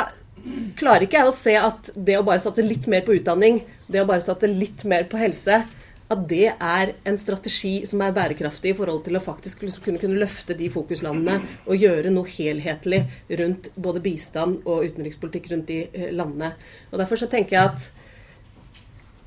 [0.79, 4.03] klarer ikke jeg å se at det å bare satse litt mer på utdanning, det
[4.03, 5.63] å bare satse litt mer på helse,
[6.07, 10.21] at det er en strategi som er bærekraftig i forhold til å faktisk kunne, kunne
[10.21, 13.01] løfte de fokuslandene og gjøre noe helhetlig
[13.41, 16.53] rundt både bistand og utenrikspolitikk rundt de eh, landene.
[16.93, 17.89] Og Derfor så tenker jeg at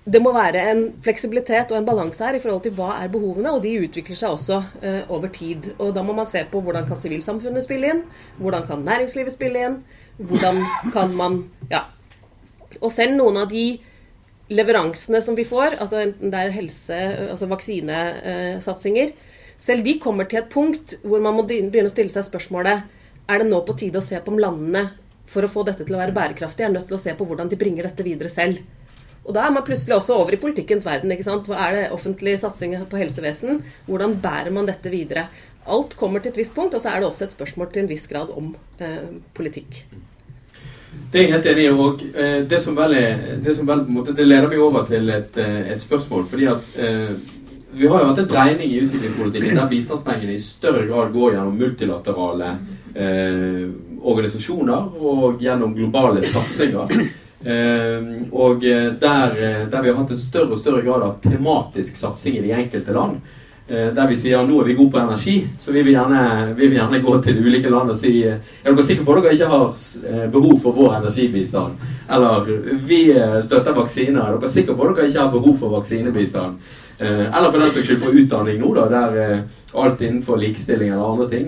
[0.10, 3.52] det må være en fleksibilitet og en balanse her i forhold til hva er behovene,
[3.54, 5.72] og de utvikler seg også uh, over tid.
[5.78, 8.02] Og da må man se på hvordan kan sivilsamfunnet spille inn,
[8.40, 9.80] hvordan kan næringslivet spille inn,
[10.18, 11.86] hvordan kan man Ja.
[12.86, 13.80] Og selv noen av de
[14.54, 16.98] leveransene som vi får, altså enten det er helse,
[17.32, 22.14] altså vaksinesatsinger, uh, selv de kommer til et punkt hvor man må begynne å stille
[22.14, 22.86] seg spørsmålet
[23.30, 24.88] er det nå på tide å se på om landene
[25.30, 27.50] for å få dette til å være bærekraftig, er nødt til å se på hvordan
[27.52, 28.64] de bringer dette videre selv.
[29.26, 31.12] Og da er man plutselig også over i politikkens verden.
[31.12, 31.50] ikke sant?
[31.50, 33.64] Hva er det offentlig satsing på helsevesen?
[33.86, 35.28] Hvordan bærer man dette videre?
[35.70, 37.90] Alt kommer til et visst punkt, og så er det også et spørsmål til en
[37.92, 39.84] viss grad om eh, politikk.
[41.12, 41.70] Det er jeg helt enig i.
[41.70, 45.38] og eh, Det som vel er, det som vel, det leder meg over til et,
[45.38, 46.26] eh, et spørsmål.
[46.30, 47.14] fordi at eh,
[47.72, 51.58] Vi har jo hatt en dreining i utviklingspolitikken der bistandspengene i større grad går gjennom
[51.58, 52.48] multilaterale
[52.96, 53.68] eh,
[54.02, 56.90] organisasjoner og gjennom globale satsinger.
[57.40, 59.36] Eh, og der,
[59.72, 62.96] der vi har hatt en større og større grad av tematisk satsing i de enkelte
[62.96, 63.22] land.
[63.70, 66.22] Eh, der vi sier nå er vi gode på energi, så vi vil gjerne,
[66.58, 69.28] vi vil gjerne gå til de ulike land og si er dere sikre på at
[69.28, 69.66] dere ikke har
[70.10, 71.76] eh, behov for vår energibistand?
[72.10, 72.50] Eller
[72.90, 74.24] vi eh, støtter vaksiner.
[74.24, 76.58] Er dere sikre på at dere ikke har behov for vaksinebistand?
[77.00, 79.44] Eller for den saks skyld på utdanning nå, da, der
[79.80, 81.46] alt innenfor likestilling eller andre ting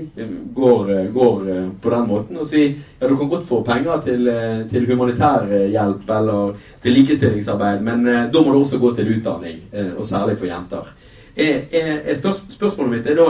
[0.55, 1.49] går, går
[1.83, 2.39] på den måten.
[2.39, 4.31] Og si ja, du kan godt få penger til,
[4.71, 9.59] til humanitær hjelp eller til likestillingsarbeid, men da må du også gå til utdanning,
[9.97, 10.87] og særlig for jenter
[11.35, 13.27] er, er, spørs, spørsmålet mitt er da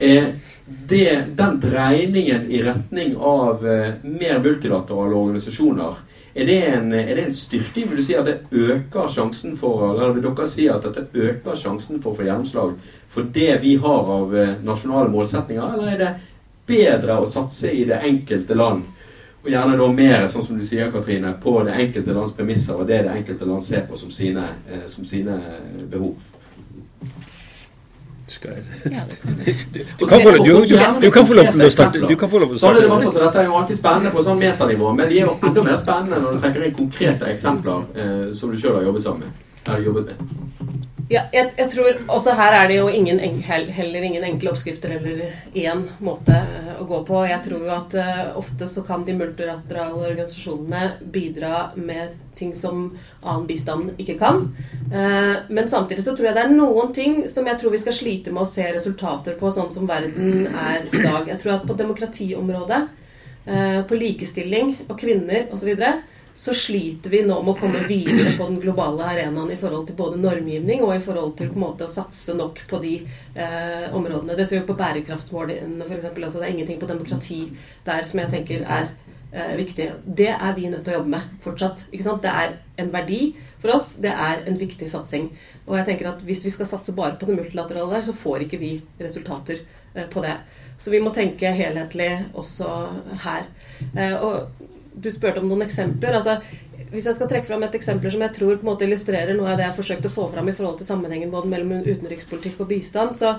[0.00, 0.32] er
[0.88, 3.64] det, den dreiningen i retning av
[4.04, 5.98] mer multilaterale organisasjoner
[6.34, 7.86] er det, en, er det en styrke?
[7.88, 11.58] Vil du si at det øker sjansen for Eller vil dere si at dette øker
[11.58, 12.76] sjansen for å få gjennomslag
[13.10, 15.74] for det vi har av uh, nasjonale målsetninger?
[15.74, 16.10] Eller er det
[16.70, 18.84] bedre å satse i det enkelte land?
[19.40, 22.86] Og gjerne da mer, sånn som du sier, Katrine, på det enkelte lands premisser og
[22.86, 25.40] det det enkelte land ser på som sine, uh, som sine
[25.90, 26.28] behov?
[28.30, 28.62] Skal jeg
[29.98, 30.50] du, kan få, du,
[31.00, 32.02] du, kan få lov til å starte.
[32.06, 32.84] Du kan få lov til å starte.
[32.84, 35.64] Debatter, så dette er jo alltid spennende på sånn metanivå, men de er jo enda
[35.66, 39.26] mer spennende når du trekker inn konkrete eksempler eh, som du sjøl har jobbet sammen
[39.26, 39.48] med.
[39.66, 40.86] Eller jobbet med.
[41.10, 45.32] Ja, jeg, jeg, tror også her er det jo ingen, heller ingen enkle oppskrifter eller
[45.58, 47.24] én måte eh, å gå på.
[47.26, 52.92] Jeg tror jo at uh, ofte så kan de multilaterale organisasjonene bidra med ting som
[53.24, 54.44] annen bistand ikke kan.
[54.94, 57.98] Uh, men samtidig så tror jeg det er noen ting som jeg tror vi skal
[57.98, 61.26] slite med å se resultater på, sånn som verden er i dag.
[61.26, 62.80] Jeg tror at på demokratiområdet,
[63.50, 65.90] uh, på likestilling og kvinner osv så
[66.40, 70.20] sliter vi nå med å komme videre på den globale arenaen i forhold til både
[70.22, 72.94] normgivning og i forhold til på en måte å satse nok på de
[73.34, 74.38] eh, områdene.
[74.38, 76.06] Det ser vi på bærekraftsmålene f.eks.
[76.08, 77.42] Altså, det er ingenting på demokrati
[77.84, 78.88] der som jeg tenker er
[79.34, 79.90] eh, viktig.
[80.06, 81.84] Det er vi nødt til å jobbe med fortsatt.
[81.92, 83.20] Det er en verdi
[83.60, 83.92] for oss.
[84.00, 85.28] Det er en viktig satsing.
[85.66, 88.46] Og jeg tenker at hvis vi skal satse bare på det multilaterale der, så får
[88.46, 88.72] ikke vi
[89.02, 89.60] resultater
[89.94, 90.38] eh, på det.
[90.80, 92.70] Så vi må tenke helhetlig også
[93.26, 93.44] her.
[93.92, 94.59] Eh, og
[94.94, 96.16] du spurte om noen eksempler.
[96.18, 96.40] altså
[96.90, 99.52] hvis jeg skal trekke fram et eksempel som jeg tror på en måte illustrerer noe
[99.52, 102.64] av det jeg har forsøkt å få fram i forhold til sammenhengen både mellom utenrikspolitikk
[102.64, 103.36] og bistand, så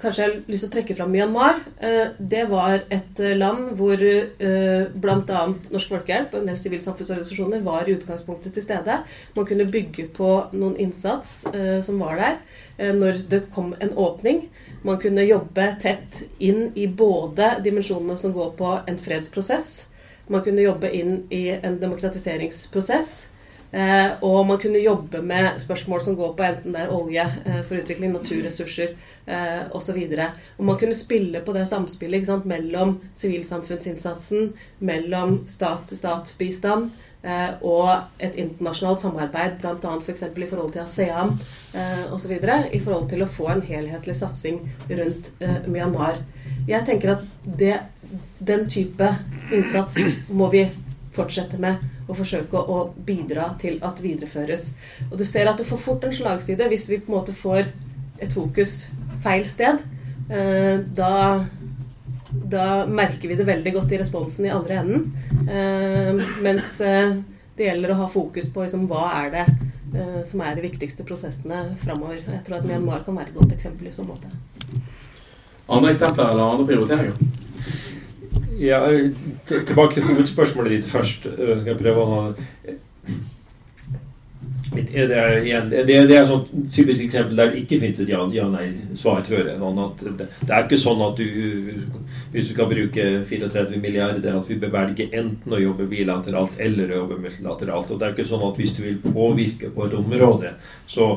[0.00, 1.58] kanskje jeg har lyst til å trekke fram Myanmar.
[1.82, 5.42] Eh, det var et land hvor eh, bl.a.
[5.74, 9.00] Norsk Folkehjelp og en del sivilsamfunnsorganisasjoner var i utgangspunktet til stede.
[9.36, 12.40] Man kunne bygge på noen innsats eh, som var der
[12.80, 14.46] når det kom en åpning.
[14.88, 19.89] Man kunne jobbe tett inn i både dimensjonene som går på en fredsprosess,
[20.30, 23.26] man kunne jobbe inn i en demokratiseringsprosess.
[23.72, 27.60] Eh, og man kunne jobbe med spørsmål som går på enten det er olje eh,
[27.62, 30.00] for utvikling, naturressurser eh, osv.
[30.10, 30.24] Og,
[30.58, 34.50] og man kunne spille på det samspillet sant, mellom sivilsamfunnsinnsatsen,
[34.82, 36.90] mellom stat-til-stat-bistand
[37.22, 39.94] eh, og et internasjonalt samarbeid, bl.a.
[40.02, 40.26] f.eks.
[40.26, 41.36] For i forhold til ASEAN
[41.74, 42.34] eh, osv.
[42.74, 46.24] I forhold til å få en helhetlig satsing rundt eh, Myanmar.
[46.66, 47.76] Jeg tenker at det
[48.40, 49.14] den type
[49.52, 50.64] innsats må vi
[51.14, 54.72] fortsette med og forsøke å bidra til at videreføres.
[55.10, 57.70] Og du ser at du får fort en slagside hvis vi på en måte får
[58.20, 58.84] et fokus
[59.24, 59.82] feil sted.
[60.30, 61.44] Eh, da,
[62.30, 65.08] da merker vi det veldig godt i responsen i andre enden.
[65.46, 67.16] Eh, mens eh,
[67.58, 69.50] det gjelder å ha fokus på liksom, hva er det
[70.30, 72.20] som er de viktigste prosessene framover.
[72.22, 74.30] Jeg tror at Myanmar kan være et godt eksempel i så måte.
[75.66, 77.39] Andre eksempler eller andre prioriteringer?
[78.60, 78.82] Ja,
[79.48, 81.26] tilbake til hovedspørsmålet ditt først.
[81.38, 82.22] Jeg skal prøve å
[84.70, 89.24] det er, igjen, det, det er et typisk eksempel der det ikke finnes et ja-nei-svar.
[89.26, 91.80] Sånn det, det, er ikke sånn at du,
[92.30, 96.92] hvis du skal bruke 34 milliarder, at vi bør velge enten å jobbe bilateralt eller
[96.92, 97.90] å jobbe multilateralt.
[97.90, 100.54] Og det er ikke sånn at hvis du vil påvirke på et område,
[100.90, 101.10] så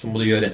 [0.00, 0.52] så må du gjøre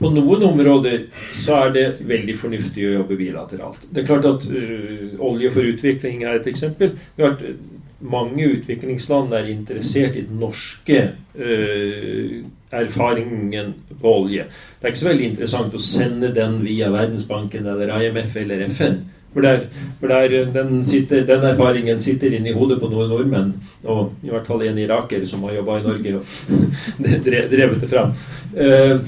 [0.00, 1.06] På noen områder
[1.42, 3.86] så er det veldig fornuftig å jobbe bilateralt.
[3.90, 6.94] Det er klart at uh, olje for utvikling er et eksempel.
[7.18, 7.42] Klart,
[8.04, 11.00] mange utviklingsland er interessert i den norske
[11.36, 12.36] uh,
[12.74, 14.46] erfaringen på olje.
[14.78, 19.02] Det er ikke så veldig interessant å sende den via Verdensbanken eller IMF eller FN
[19.34, 19.64] For, der,
[20.00, 23.48] for der, den, sitter, den, erfaringen sitter inn i hodet på noen nordmenn,
[23.82, 28.14] og i hvert fall en iraker som har jobba i Norge og drevet det fram.
[28.54, 29.02] Uh,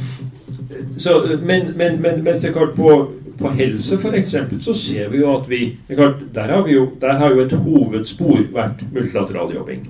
[0.99, 2.97] så, men, men, men mens det klart på,
[3.39, 4.35] på helse f.eks.
[4.65, 5.61] så ser vi jo at vi
[5.93, 9.87] klart, der, har vi jo, der har jo et hovedspor vært multilateral jobbing.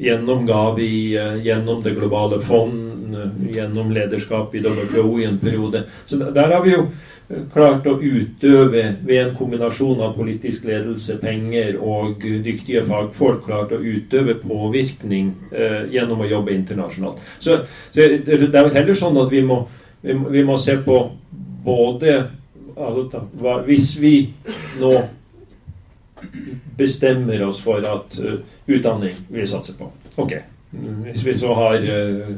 [0.00, 2.96] Gjennom Gavi, uh, gjennom Det globale fond,
[3.52, 5.84] gjennom lederskap i WTO i en periode.
[6.06, 6.86] Så der, der har vi jo
[7.52, 13.80] klart å utøve ved en kombinasjon av politisk ledelse, penger og dyktige fagfolk, klart å
[13.82, 17.18] utøve påvirkning eh, gjennom å jobbe internasjonalt.
[17.40, 17.58] Så,
[17.90, 19.64] så, det er vel heller sånn at vi må,
[20.06, 21.00] vi vi må se på
[21.66, 22.16] både
[22.76, 24.14] altså, hva, Hvis vi
[24.80, 24.92] nå
[26.78, 30.38] bestemmer oss for at uh, utdanning vil satse på Ok.
[31.04, 32.32] Hvis vi så har uh,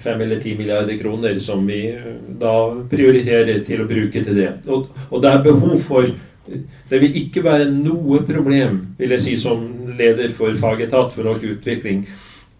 [0.00, 2.56] fem eller ti milliarder kroner som vi eh, da
[2.90, 4.50] prioriterer til å bruke til det.
[4.68, 9.36] Og, og det er behov for Det vil ikke være noe problem, vil jeg si
[9.38, 9.60] som
[9.94, 12.00] leder for fagetat for norsk utvikling,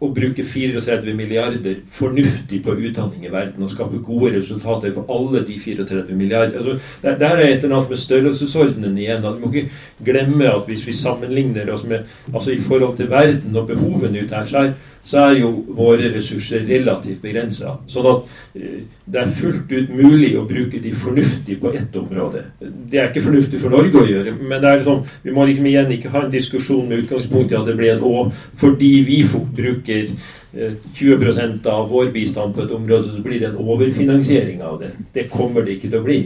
[0.03, 5.45] å bruke 34 milliarder fornuftig på utdanning i verden og skape gode resultater for alle
[5.47, 6.59] de 34 milliarder.
[6.59, 9.23] Altså, der, der er et eller annet med størrelsesordenen igjen.
[9.25, 13.11] at Vi må ikke glemme at hvis vi sammenligner oss med altså i forhold til
[13.13, 17.75] verden og behovene ute her, så er, så er jo våre ressurser relativt begrensa.
[17.91, 22.45] Sånn at eh, det er fullt ut mulig å bruke de fornuftig på ett område.
[22.61, 25.67] Det er ikke fornuftig for Norge å gjøre, men det er sånn, vi må liksom
[25.71, 28.29] igjen ikke ha en diskusjon med utgangspunkt i at det blir en Å
[28.61, 30.13] fordi vi bruker
[30.53, 34.93] 20 eh, av vår bistand på et område, så blir det en overfinansiering av det.
[35.15, 36.19] Det kommer det ikke til å bli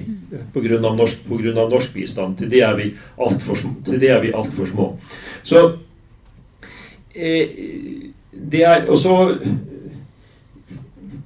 [0.52, 0.80] pga.
[0.96, 2.38] Norsk, på grunn av norsk bistand.
[2.40, 4.88] Til det er vi altfor alt små.
[5.46, 5.62] Så
[7.14, 8.05] eh,
[8.36, 9.36] det er også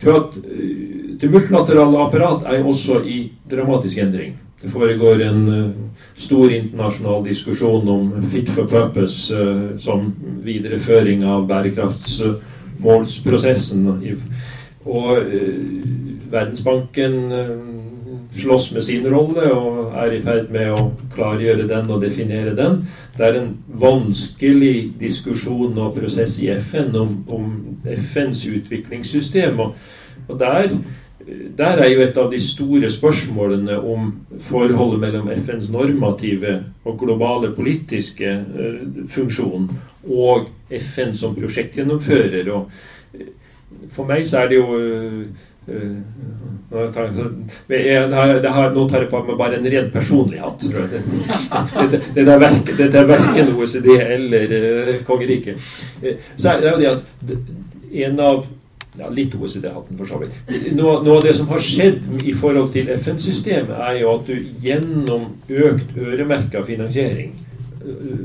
[0.01, 0.77] tror at eh,
[1.21, 4.39] Det multilaterale apparat er jo også i dramatisk endring.
[4.63, 5.71] Det foregår en uh,
[6.17, 13.89] stor internasjonal diskusjon om fit for purpose uh, som videreføring av bærekraftsmålsprosessen.
[14.87, 15.25] Og uh,
[16.33, 17.33] Verdensbanken
[18.37, 22.85] slåss med sin rolle og er i ferd med å klargjøre den og definere den.
[23.17, 27.51] Det er en vanskelig diskusjon og prosess i FN om, om
[27.85, 29.59] FNs utviklingssystem.
[29.61, 29.75] Og,
[30.29, 30.77] og der,
[31.59, 34.13] der, er jo et av de store spørsmålene om
[34.47, 39.69] forholdet mellom FNs normative og globale politiske uh, funksjon
[40.07, 42.55] og FN som prosjektgjennomfører.
[42.55, 42.71] Og,
[43.19, 43.31] uh,
[43.91, 45.49] for meg så er det jo uh,
[46.71, 48.07] nå tar, jeg,
[48.75, 50.63] nå tar jeg på meg bare en ren personlig hatt.
[50.63, 50.91] tror jeg.
[51.01, 55.69] Det, det, det, er verken, det er verken OECD eller uh, kongeriket.
[56.03, 57.37] Eh, så er det det at
[58.07, 58.49] en av
[58.99, 60.35] ja, Litt OECD-hatten, for så vidt.
[60.75, 64.35] Noe, noe, av det som har skjedd i forhold til FN-systemet, er jo at du
[64.65, 67.37] gjennom økt øremerka finansiering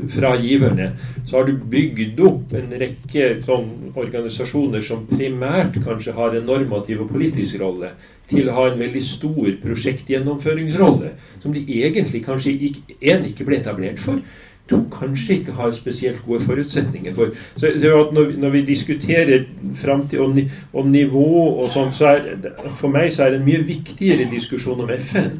[0.10, 0.92] fra giverne,
[1.28, 7.06] så har du bygd opp en rekke sånn, organisasjoner som primært kanskje har en normativ
[7.06, 7.94] og politisk rolle,
[8.30, 11.14] til å ha en veldig stor prosjektgjennomføringsrolle,
[11.44, 14.20] som de egentlig kanskje ikke, en ikke ble etablert for.
[14.66, 17.36] To kanskje ikke har spesielt gode forutsetninger for.
[17.54, 19.44] Så, så når, når, vi diskuterer
[19.78, 20.40] framtid om,
[20.74, 24.82] om nivå og sånn, så er for meg så er det en mye viktigere diskusjon
[24.82, 25.38] om FN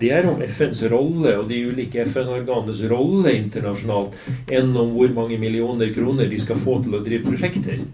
[0.00, 5.38] det er om FNs rolle og de ulike FN-organenes rolle internasjonalt, enn om hvor mange
[5.40, 7.86] millioner kroner de skal få til å drive prosjekter.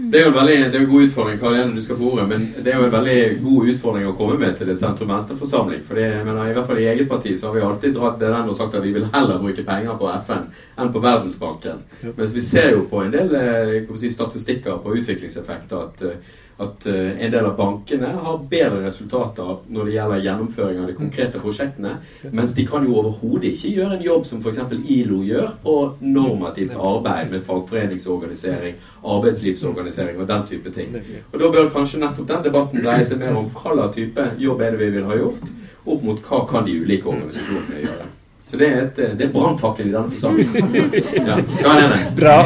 [0.00, 1.98] Det er jo en veldig, det er en god utfordring hva det er du skal
[1.98, 4.76] få ordet, men det er jo en veldig god utfordring å komme med til det
[4.80, 5.82] sentrum-venstre-forsamling.
[5.84, 8.56] For I hvert fall i eget parti så har vi alltid dratt det den og
[8.56, 10.46] sagt at vi vil heller bruke penger på FN
[10.80, 11.82] enn på Verdensbanken.
[12.16, 16.86] Mens vi ser jo på en del eh, si, statistikker på utviklingseffekter at eh, at
[16.86, 21.40] uh, en del av bankene har bedre resultater når det gjelder gjennomføring av de konkrete
[21.42, 21.94] prosjektene,
[22.36, 24.60] mens de kan jo overhodet ikke gjøre en jobb som f.eks.
[24.96, 28.76] ILO gjør på normativt arbeid med fagforeningsorganisering,
[29.16, 30.94] arbeidslivsorganisering og den type ting.
[31.32, 34.62] Og Da bør kanskje nettopp den debatten dreie seg mer om hva slags type jobb
[34.62, 35.52] er det vi vil ha gjort,
[35.86, 38.10] opp mot hva kan de ulike organisasjonene gjøre.
[38.50, 40.90] Så det er et, det er brannfakkel i denne forsamlingen.
[41.30, 42.00] Ja, hva er det?
[42.18, 42.38] Bra.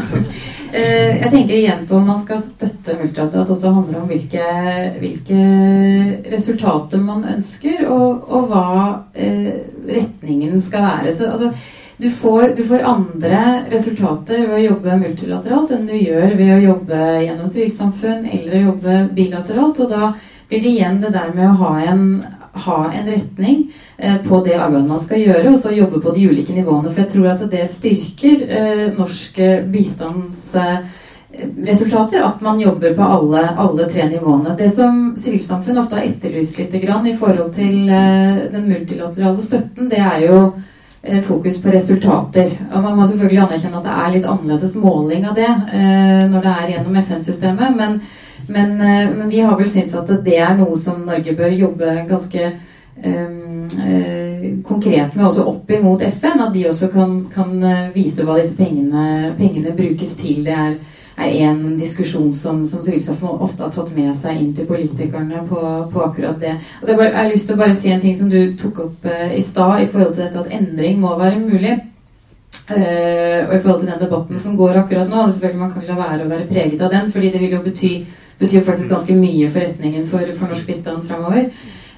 [0.70, 4.44] Eh, jeg tenker igjen på om man skal støtte multilateralt også handler om hvilke,
[5.00, 5.40] hvilke,
[6.30, 8.66] resultater man ønsker, og, og hva
[9.18, 9.50] eh,
[9.88, 11.14] retningen skal være.
[11.16, 11.50] Så, altså,
[12.00, 13.40] du, får, du, får, andre
[13.72, 18.66] resultater ved å jobbe multilateralt enn du gjør ved å jobbe gjennom sivilsamfunn eller å
[18.68, 19.82] jobbe bilateralt.
[19.82, 20.12] Og da
[20.46, 22.06] blir det igjen det der med å ha en
[22.52, 26.26] ha en retning eh, på det arbeidet man skal gjøre, og så jobbe på de
[26.30, 26.90] ulike nivåene.
[26.90, 29.38] For jeg tror at det styrker eh, norsk
[29.70, 30.56] bistands
[31.64, 34.56] resultater at man jobber på alle, alle tre nivåene.
[34.58, 40.26] Det som sivilsamfunn ofte har etterlyst litt i forhold til den multilaterale støtten, det er
[40.26, 40.40] jo
[41.24, 42.50] fokus på resultater.
[42.74, 45.48] Og Man må selvfølgelig anerkjenne at det er litt annerledes måling av det
[46.34, 48.00] når det er gjennom FN-systemet, men,
[48.48, 52.52] men, men, vi har vel syntes at det er noe som Norge bør jobbe ganske
[53.04, 53.68] um,
[54.66, 56.40] konkret med også opp imot FN.
[56.42, 57.52] At de også kan, kan
[57.94, 60.42] vise hva disse pengene, pengene brukes til.
[60.46, 60.74] Det er
[61.20, 65.60] er en diskusjon som, som sivilsamfunnet ofte har tatt med seg inn til politikerne på,
[65.92, 66.56] på akkurat det.
[66.80, 69.08] Og så jeg, har lyst til å bare si en ting som du tok opp
[69.08, 71.76] uh, i stad, i forhold til dette at endring må være mulig.
[72.70, 75.26] Uh, og i forhold til den debatten som går akkurat nå.
[75.28, 77.92] selvfølgelig Man kan la være å være preget av den, fordi det vil jo bety
[78.40, 81.50] betyr faktisk ganske mye for retningen for, for norsk bistand framover.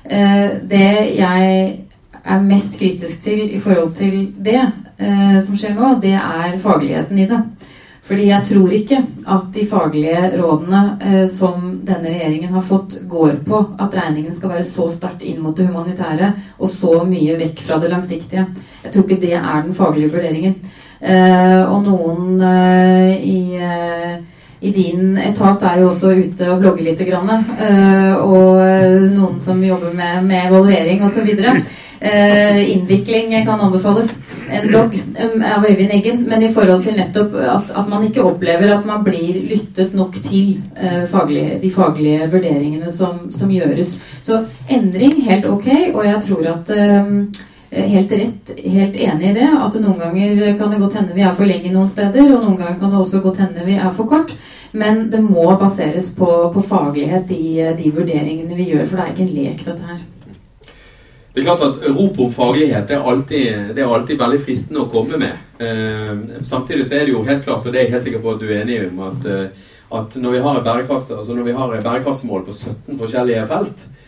[0.03, 1.79] Uh, det jeg
[2.23, 4.61] er mest kritisk til i forhold til det
[5.43, 7.41] som skjer nå, det er fagligheten i det.
[8.03, 8.99] Fordi jeg tror ikke
[9.31, 14.57] at de faglige rådene eh, som denne regjeringen har fått, går på at regningen skal
[14.57, 18.49] være så sterkt inn mot det humanitære og så mye vekk fra det langsiktige.
[18.83, 20.59] Jeg tror ikke det er den faglige vurderingen.
[20.99, 24.19] Eh, og noen eh, i, eh,
[24.63, 27.01] i din etat er jo også ute og blogger litt.
[27.03, 28.61] Grann, eh, og
[29.11, 31.33] noen som jobber med, med evaluering osv.
[32.03, 34.19] Eh, innvikling kan anbefales.
[34.51, 36.25] En blogg um, av Øyvind Eggen.
[36.29, 40.19] Men i forhold til nettopp at, at, man ikke opplever at man blir lyttet nok
[40.25, 43.95] til uh, faglige, de faglige vurderingene som, som, gjøres.
[44.23, 45.69] Så endring, helt ok.
[45.95, 47.15] Og jeg tror at um,
[47.73, 49.49] Helt rett, helt enig i det.
[49.49, 52.59] At noen ganger kan det godt hende vi er for lenge noen steder, og noen
[52.61, 54.35] ganger kan det også godt hende vi er for kort.
[54.77, 58.85] Men det må baseres på, på faglighet, i de vurderingene vi gjør.
[58.89, 60.03] For det er ikke en lek, dette her.
[61.33, 64.83] Det er klart at Rop om faglighet det er, alltid, det er alltid veldig fristende
[64.83, 65.39] å komme med.
[65.65, 68.35] Eh, samtidig så er det jo helt klart, og det er jeg helt sikker på
[68.35, 72.45] at du er enig om, at, eh, at når, vi altså når vi har bærekraftsmål
[72.45, 74.02] på 17 forskjellige felt, eh,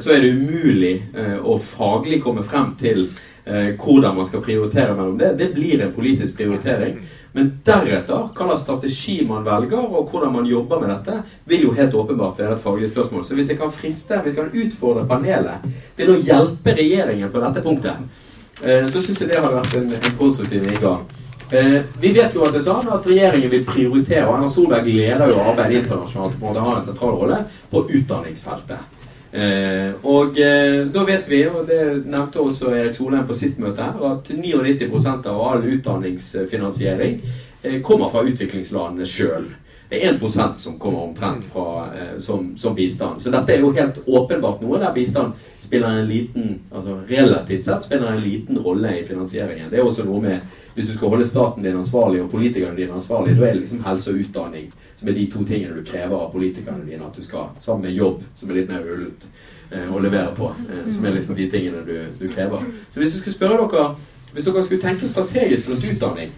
[0.00, 3.08] så er det umulig eh, å faglig komme frem til
[3.44, 5.34] eh, hvordan man skal prioritere mellom det.
[5.38, 6.98] Det blir en politisk prioritering.
[7.36, 11.76] Men deretter, hva slags strategi man velger, og hvordan man jobber med dette, vil jo
[11.76, 13.24] helt åpenbart være et faglig spørsmål.
[13.24, 17.44] Så hvis jeg kan friste, hvis jeg kan utfordre panelet til å hjelpe regjeringen på
[17.44, 18.24] dette punktet,
[18.64, 21.08] eh, så syns jeg det har vært en, en positiv inngang.
[21.50, 24.88] Eh, vi vet jo at det er sånn at regjeringen vil prioritere, og Erna Solberg
[24.88, 27.38] leder jo arbeidet internasjonalt på å ha en sentral rolle
[27.70, 28.97] på utdanningsfeltet.
[29.32, 33.84] Eh, og eh, da vet vi, og det nevnte også Erik Solheim på sist møte
[33.84, 34.88] her, at 99
[35.28, 37.18] av all utdanningsfinansiering
[37.62, 39.50] eh, kommer fra utviklingslandene sjøl.
[39.88, 43.22] Det er 1 som kommer omtrent fra, eh, som, som, bistand.
[43.22, 47.86] Så dette er jo helt åpenbart noe der bistand spiller en liten altså relativt sett
[47.86, 49.70] spiller en liten rolle i finansieringen.
[49.70, 50.40] Det er også noe med
[50.74, 53.80] Hvis du skal holde staten din ansvarlig og politikerne dine ansvarlig, da er det liksom
[53.82, 57.24] helse og utdanning som er de to tingene du krever av politikerne dine at du
[57.24, 59.26] skal, sammen med jobb, som er litt mer ullent
[59.72, 60.52] eh, å levere på.
[60.68, 62.62] Eh, som er liksom de tingene du, du krever.
[62.92, 63.88] Så hvis du skulle spørre dere
[64.32, 66.32] Hvis dere skulle tenke strategisk rundt utdanning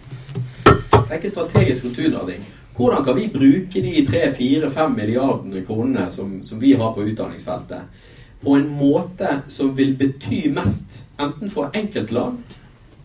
[1.11, 2.45] Tenke strategisk rundt utdanning
[2.81, 8.07] hvordan kan vi bruke de 3-4-5 milliardene kronene som, som, vi har på utdanningsfeltet,
[8.41, 12.41] på en måte som vil bety mest, enten for enkeltland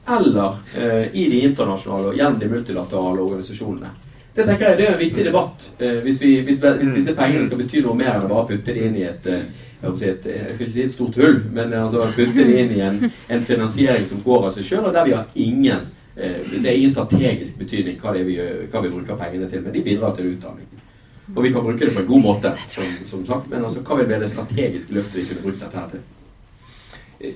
[0.09, 3.91] eller eh, i de internasjonale og gjennom de multilaterale organisasjonene?
[4.37, 7.45] Det tenker jeg det er en viktig debatt eh, hvis, vi, hvis, hvis, disse pengene
[7.45, 9.45] skal bety noe mer enn å bare putte det inn i et, eh,
[9.83, 12.81] jeg, et, jeg skal ikke si et stort hull, men altså putte det inn i
[12.87, 16.64] en, en finansiering som går av seg sjøl, og der vi har ingen Eh, det
[16.64, 18.39] er ingen strategisk betydning hva, vi,
[18.73, 20.69] hva vi bruker pengene til, men de bidrar til utdanning.
[21.35, 23.99] Og vi kan bruke det på en god måte, som, som sagt, men altså, hva
[23.99, 26.01] vil være det strategiske løftet vi kunne brukt dette her til?
[27.21, 27.35] Eh,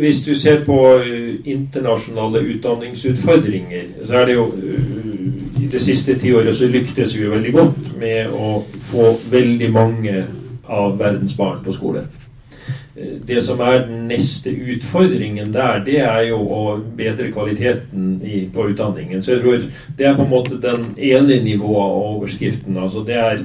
[0.00, 4.52] hvis du ser på eh, internasjonale utdanningsutfordringer, så er det jo
[5.58, 8.62] I det siste tiåret så lyktes vi veldig godt med å
[8.92, 10.22] få veldig mange
[10.68, 12.04] av verdens barn på skole
[13.28, 16.62] det som er den neste utfordringen der, det er jo å
[16.98, 19.22] bedre kvaliteten i, på utdanningen.
[19.22, 19.66] Så jeg tror
[19.98, 22.78] det er på en måte den ene nivået av overskriften.
[22.80, 23.44] Altså det er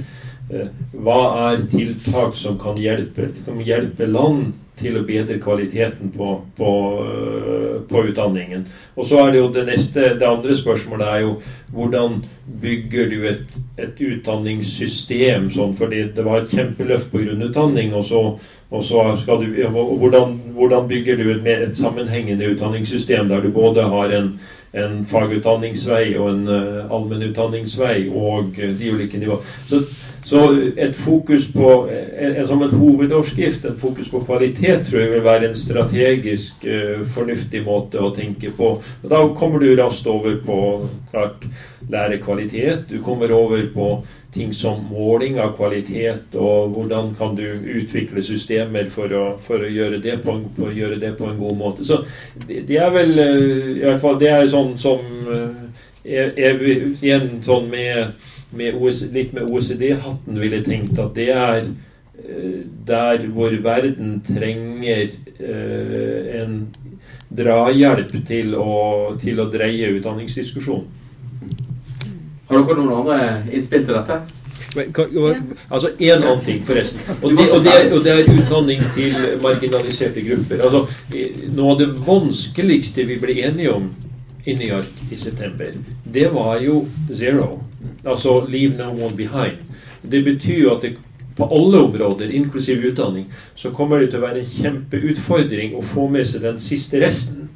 [0.49, 0.71] eh,
[1.05, 6.71] hva er tiltak som kan hjelpe, kan hjelpe land til å bedre kvaliteten på, på,
[6.99, 8.65] uh, på, utdanningen.
[8.97, 11.35] Og så er det jo det neste, det andre spørsmålet er jo
[11.73, 12.23] hvordan
[12.63, 18.25] bygger du et, et utdanningssystem sånn, fordi det var et kjempeløft på grunnutdanning, og så
[18.73, 23.83] og så skal du, hvordan, hvordan bygger du et, et, sammenhengende utdanningssystem der du både
[23.85, 24.31] har en,
[24.73, 29.45] en fagutdanningsvei og en uh, allmennutdanningsvei og uh, de ulike nivåer.
[29.69, 29.83] Så,
[30.25, 30.41] så,
[30.77, 35.23] et fokus på en, en, som en hovedoverskrift, en fokus på kvalitet, tror jeg vil
[35.27, 38.73] være en strategisk uh, fornuftig måte å tenke på.
[38.81, 40.59] Og da kommer du raskt over på
[41.11, 41.45] klart
[41.89, 42.89] lærekvalitet.
[42.89, 43.93] Du kommer over på
[44.33, 49.69] ting som måling av kvalitet, og hvordan kan du utvikle systemer for å, for å,
[49.69, 51.85] gjøre, det på en, å gjøre, det på en, god måte.
[51.85, 52.01] Så
[52.47, 55.01] det, det er vel i hvert fall det er sånn som
[56.03, 61.73] jeg, jeg, igjen sånn med, med OECD, litt med OECD-hatten ville tenkt at det er
[62.87, 65.09] der hvor verden trenger
[65.39, 66.67] eh, en
[67.33, 71.02] drahjelp til å, til å dreie utdanningsdiskusjonen.
[72.49, 73.19] Har dere noen andre
[73.55, 74.21] innspill til dette?
[74.75, 74.89] Men,
[75.69, 77.01] altså En annen ting, forresten.
[77.21, 80.63] Og det, og, det er, og det, er, utdanning til marginaliserte grupper.
[80.65, 80.85] Altså,
[81.53, 83.91] Noe av det vanskeligste vi ble enige om
[84.45, 85.71] i New York i september,
[86.03, 86.83] det var jo
[87.15, 87.61] zero.
[88.03, 89.63] Altså 'leave no one behind'.
[90.11, 90.97] Det betyr jo at det
[91.37, 96.07] på alle områder, inklusiv utdanning, så kommer det til å være en kjempeutfordring å få
[96.07, 97.49] med seg den siste resten.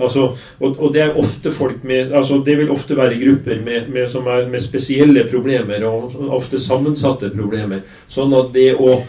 [0.00, 0.26] Altså,
[0.58, 4.08] og, og, det er ofte folk med altså Det vil ofte være grupper med, med,
[4.10, 7.84] som er med spesielle problemer, og ofte sammensatte problemer.
[8.08, 9.00] Sånn at det å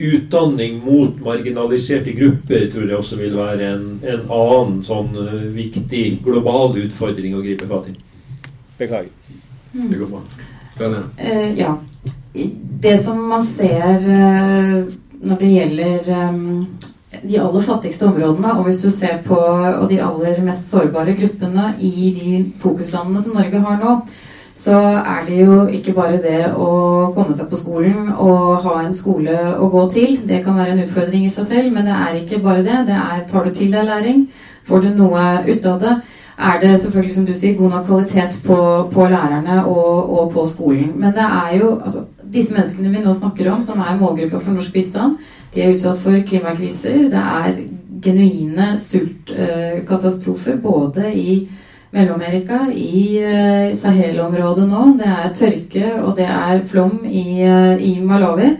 [0.00, 6.22] Utdanning mot marginaliserte grupper tror jeg også vil være en, en annen sånn uh, viktig
[6.24, 7.94] global utfordring å gripe fatt i.
[8.80, 9.12] Beklager.
[9.74, 9.90] Mm.
[9.92, 10.22] Det går bra.
[11.20, 11.74] Uh, ja
[12.80, 14.84] det som man ser uh,
[15.20, 16.36] når det gjelder eh,
[17.10, 19.38] de aller fattigste områdene, og hvis du ser på
[19.90, 23.96] de aller mest sårbare gruppene i de fokuslandene som Norge har nå,
[24.54, 26.70] så er det jo ikke bare det å
[27.14, 30.16] komme seg på skolen og ha en skole å gå til.
[30.28, 32.80] Det kan være en utfordring i seg selv, men det er ikke bare det.
[32.90, 34.24] Det er tar du til deg læring,
[34.68, 35.94] får du noe ut av det,
[36.40, 38.56] er det selvfølgelig, som du sier, god nok kvalitet på,
[38.92, 40.92] på lærerne og, og, på skolen.
[40.96, 44.56] Men det er jo altså, disse menneskene vi nå snakker om, som er målgruppa for
[44.56, 45.18] norsk bistand,
[45.54, 47.08] de er utsatt for klimakriser.
[47.10, 47.62] Det er
[48.00, 51.40] genuine sultkatastrofer både i
[51.90, 54.84] Mellom-Amerika, i uh, Sahel-området nå.
[55.00, 58.52] Det er tørke, og det er flom i, uh, i, Malawi.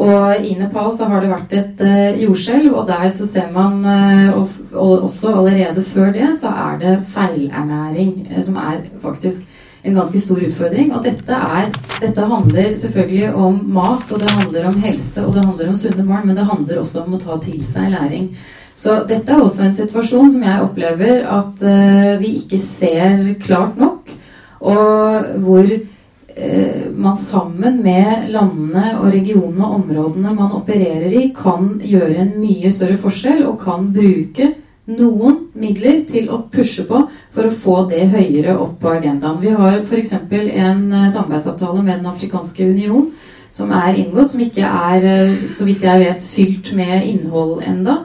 [0.00, 3.84] Og i Nepal så har det vært et uh, jordskjelv, og der så ser man
[4.32, 9.44] og, også allerede før det så er det feilernæring som er faktisk
[9.82, 10.92] en ganske stor utfordring.
[10.94, 11.68] Og dette, er,
[12.02, 16.06] dette, handler selvfølgelig om mat, og det handler om helse, og det handler om sunne
[16.06, 18.30] barn, men det handler også om å ta til seg læring.
[18.76, 23.80] Så dette er også en situasjon som jeg opplever at uh, vi ikke ser klart
[23.80, 24.12] nok,
[24.60, 31.74] og hvor uh, man sammen med landene og regionene og områdene man opererer i, kan
[31.82, 34.54] gjøre en mye større forskjell og kan bruke
[34.98, 37.02] noen midler til å pushe på
[37.34, 39.40] for å få det høyere opp på agendaen.
[39.42, 40.14] Vi har f.eks.
[40.14, 43.10] en eh, samarbeidsavtale med Den afrikanske union
[43.50, 48.02] som er inngått, som ikke er, eh, så vidt jeg vet, fylt med innhold enda.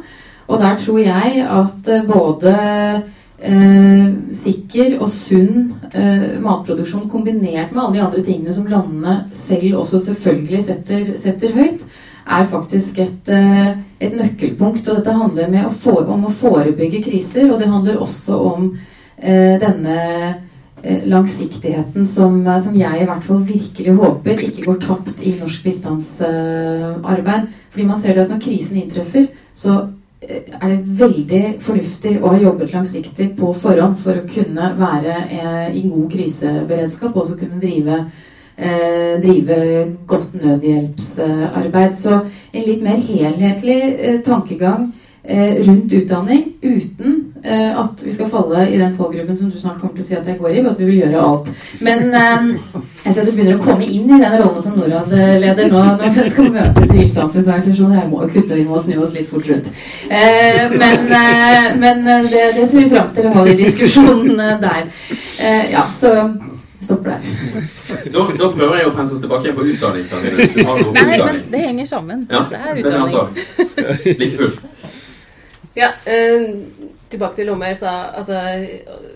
[0.48, 2.56] Og der tror jeg at eh, både
[3.40, 9.82] eh, sikker og sunn eh, matproduksjon kombinert med alle de andre tingene som landene selv
[9.82, 11.86] også selvfølgelig setter, setter høyt,
[12.26, 14.88] er faktisk et, eh, et, nøkkelpunkt.
[14.88, 18.70] Og dette handler å for, om å forebygge kriser, og det handler også om
[19.18, 19.98] eh, denne
[20.84, 25.68] eh, langsiktigheten som, som, jeg i hvert fall virkelig håper ikke går tapt i norsk
[25.68, 27.52] bistandsarbeid.
[27.70, 29.80] Fordi man ser at når krisen inntreffer, så
[30.22, 35.20] eh, er det veldig fornuftig å ha jobbet langsiktig på forhånd for å kunne være
[35.30, 38.25] eh, i god kriseberedskap og også kunne drive eh,
[38.56, 39.56] drive
[40.08, 41.96] godt nødhjelpsarbeid.
[41.96, 42.20] Så
[42.56, 44.94] en litt mer helhetlig eh, tankegang
[45.24, 49.82] eh, rundt utdanning uten eh, at vi skal falle i den fallgruppen som du snart
[49.82, 51.52] kommer til å si at jeg går i, at vi vil gjøre alt.
[51.84, 52.48] Men eh,
[53.04, 56.16] jeg ser at du begynner å komme inn i den rollen som Norad-leder nå når
[56.16, 58.02] vi skal møte sivilsamfunnsorganisasjoner.
[58.02, 59.72] Jeg må kutte, vi må snu oss litt fort rundt.
[60.08, 61.08] Eh, men,
[61.84, 64.92] men det, det, ser vi fram til å ha de diskusjonene der.
[65.76, 66.16] ja, så
[66.86, 67.20] stopper der.
[68.16, 70.08] da, da, prøver jeg å pense oss tilbake på utdanning.
[70.96, 72.26] Nei, men det henger sammen.
[72.32, 73.04] Ja, det er utdanning.
[73.04, 74.66] Altså, like fullt.
[75.76, 76.44] Ja, eh,
[77.16, 78.40] tilbake til Lomøy sa altså,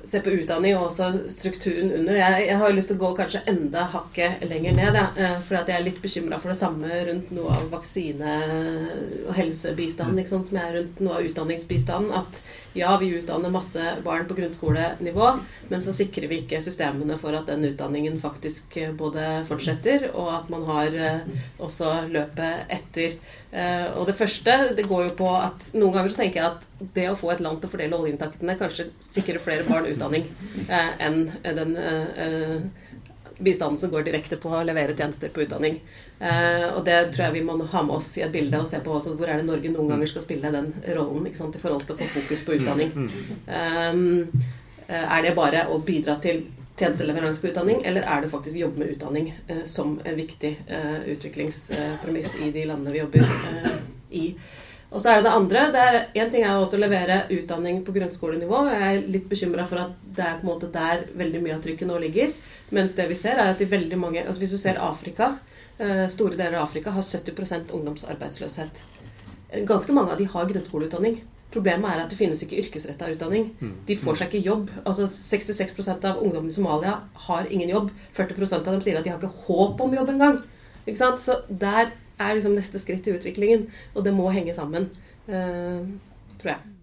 [0.08, 2.18] se på utdanning og også strukturen under.
[2.20, 5.00] Jeg, jeg har lyst til å gå kanskje enda hakket lenger ned.
[5.00, 8.38] Ja, eh, for at jeg er litt bekymra for det samme rundt noe av vaksine-
[9.28, 12.16] og helsebistanden som jeg er rundt noe av utdanningsbistanden.
[12.16, 12.41] At
[12.78, 15.30] ja, vi utdanner masse barn på grunnskolenivå,
[15.70, 20.32] men så sikrer vi ikke systemene for at den utdanningen faktisk eh, både fortsetter, og
[20.38, 21.30] at man har eh,
[21.60, 23.20] også løpet etter.
[23.52, 26.91] Eh, og det første det går jo på at noen ganger så tenker jeg at
[26.97, 30.28] det å få et land til å fordele oljeinntektene kanskje sikrer flere barn utdanning
[30.70, 31.74] enn den
[33.39, 35.80] bistanden som går direkte på å levere tjenester på utdanning.
[36.20, 38.82] Eh, og det tror jeg vi må ha med oss i et bilde og se
[38.84, 41.95] på også, hvor er det Norge noen ganger skal spille den rollen i forhold til
[41.95, 42.91] å få fokus på utdanning.
[43.47, 44.50] Um,
[44.89, 46.47] er det bare å bidra til
[46.80, 50.98] tjenesteleveranse på utdanning, eller er det faktisk jobb med utdanning eh, som en viktig eh,
[51.14, 53.78] utviklingspremiss i de landene vi jobber eh,
[54.10, 54.26] i.
[54.90, 55.66] Og så er det det andre.
[55.74, 58.64] det er Én ting er å levere utdanning på grunnskolenivå.
[58.72, 61.62] Jeg er litt bekymra for at det er på en måte der veldig mye av
[61.66, 62.34] trykket nå ligger.
[62.74, 65.36] Mens det vi ser, er at i veldig mange altså Hvis du ser Afrika,
[65.78, 68.82] eh, store deler av Afrika har 70% ungdomsarbeidsløshet.
[69.70, 71.22] Ganske mange av de har grunnskoleutdanning.
[71.50, 73.47] Problemet er at det finnes ikke yrkesretta utdanning.
[73.60, 73.74] Mm.
[73.88, 74.68] De får seg ikke jobb.
[74.84, 77.89] Altså 66% av ungdommene i Somalia har ingen jobb.
[78.18, 80.38] 40% av dem sier at de har ikke håp om jobb engang.
[80.86, 81.24] Ikke sant?
[81.24, 81.89] Så der
[82.20, 84.89] er liksom neste skritt i utviklingen, og det må henge sammen,
[85.32, 85.88] uh,
[86.41, 86.79] tror jeg.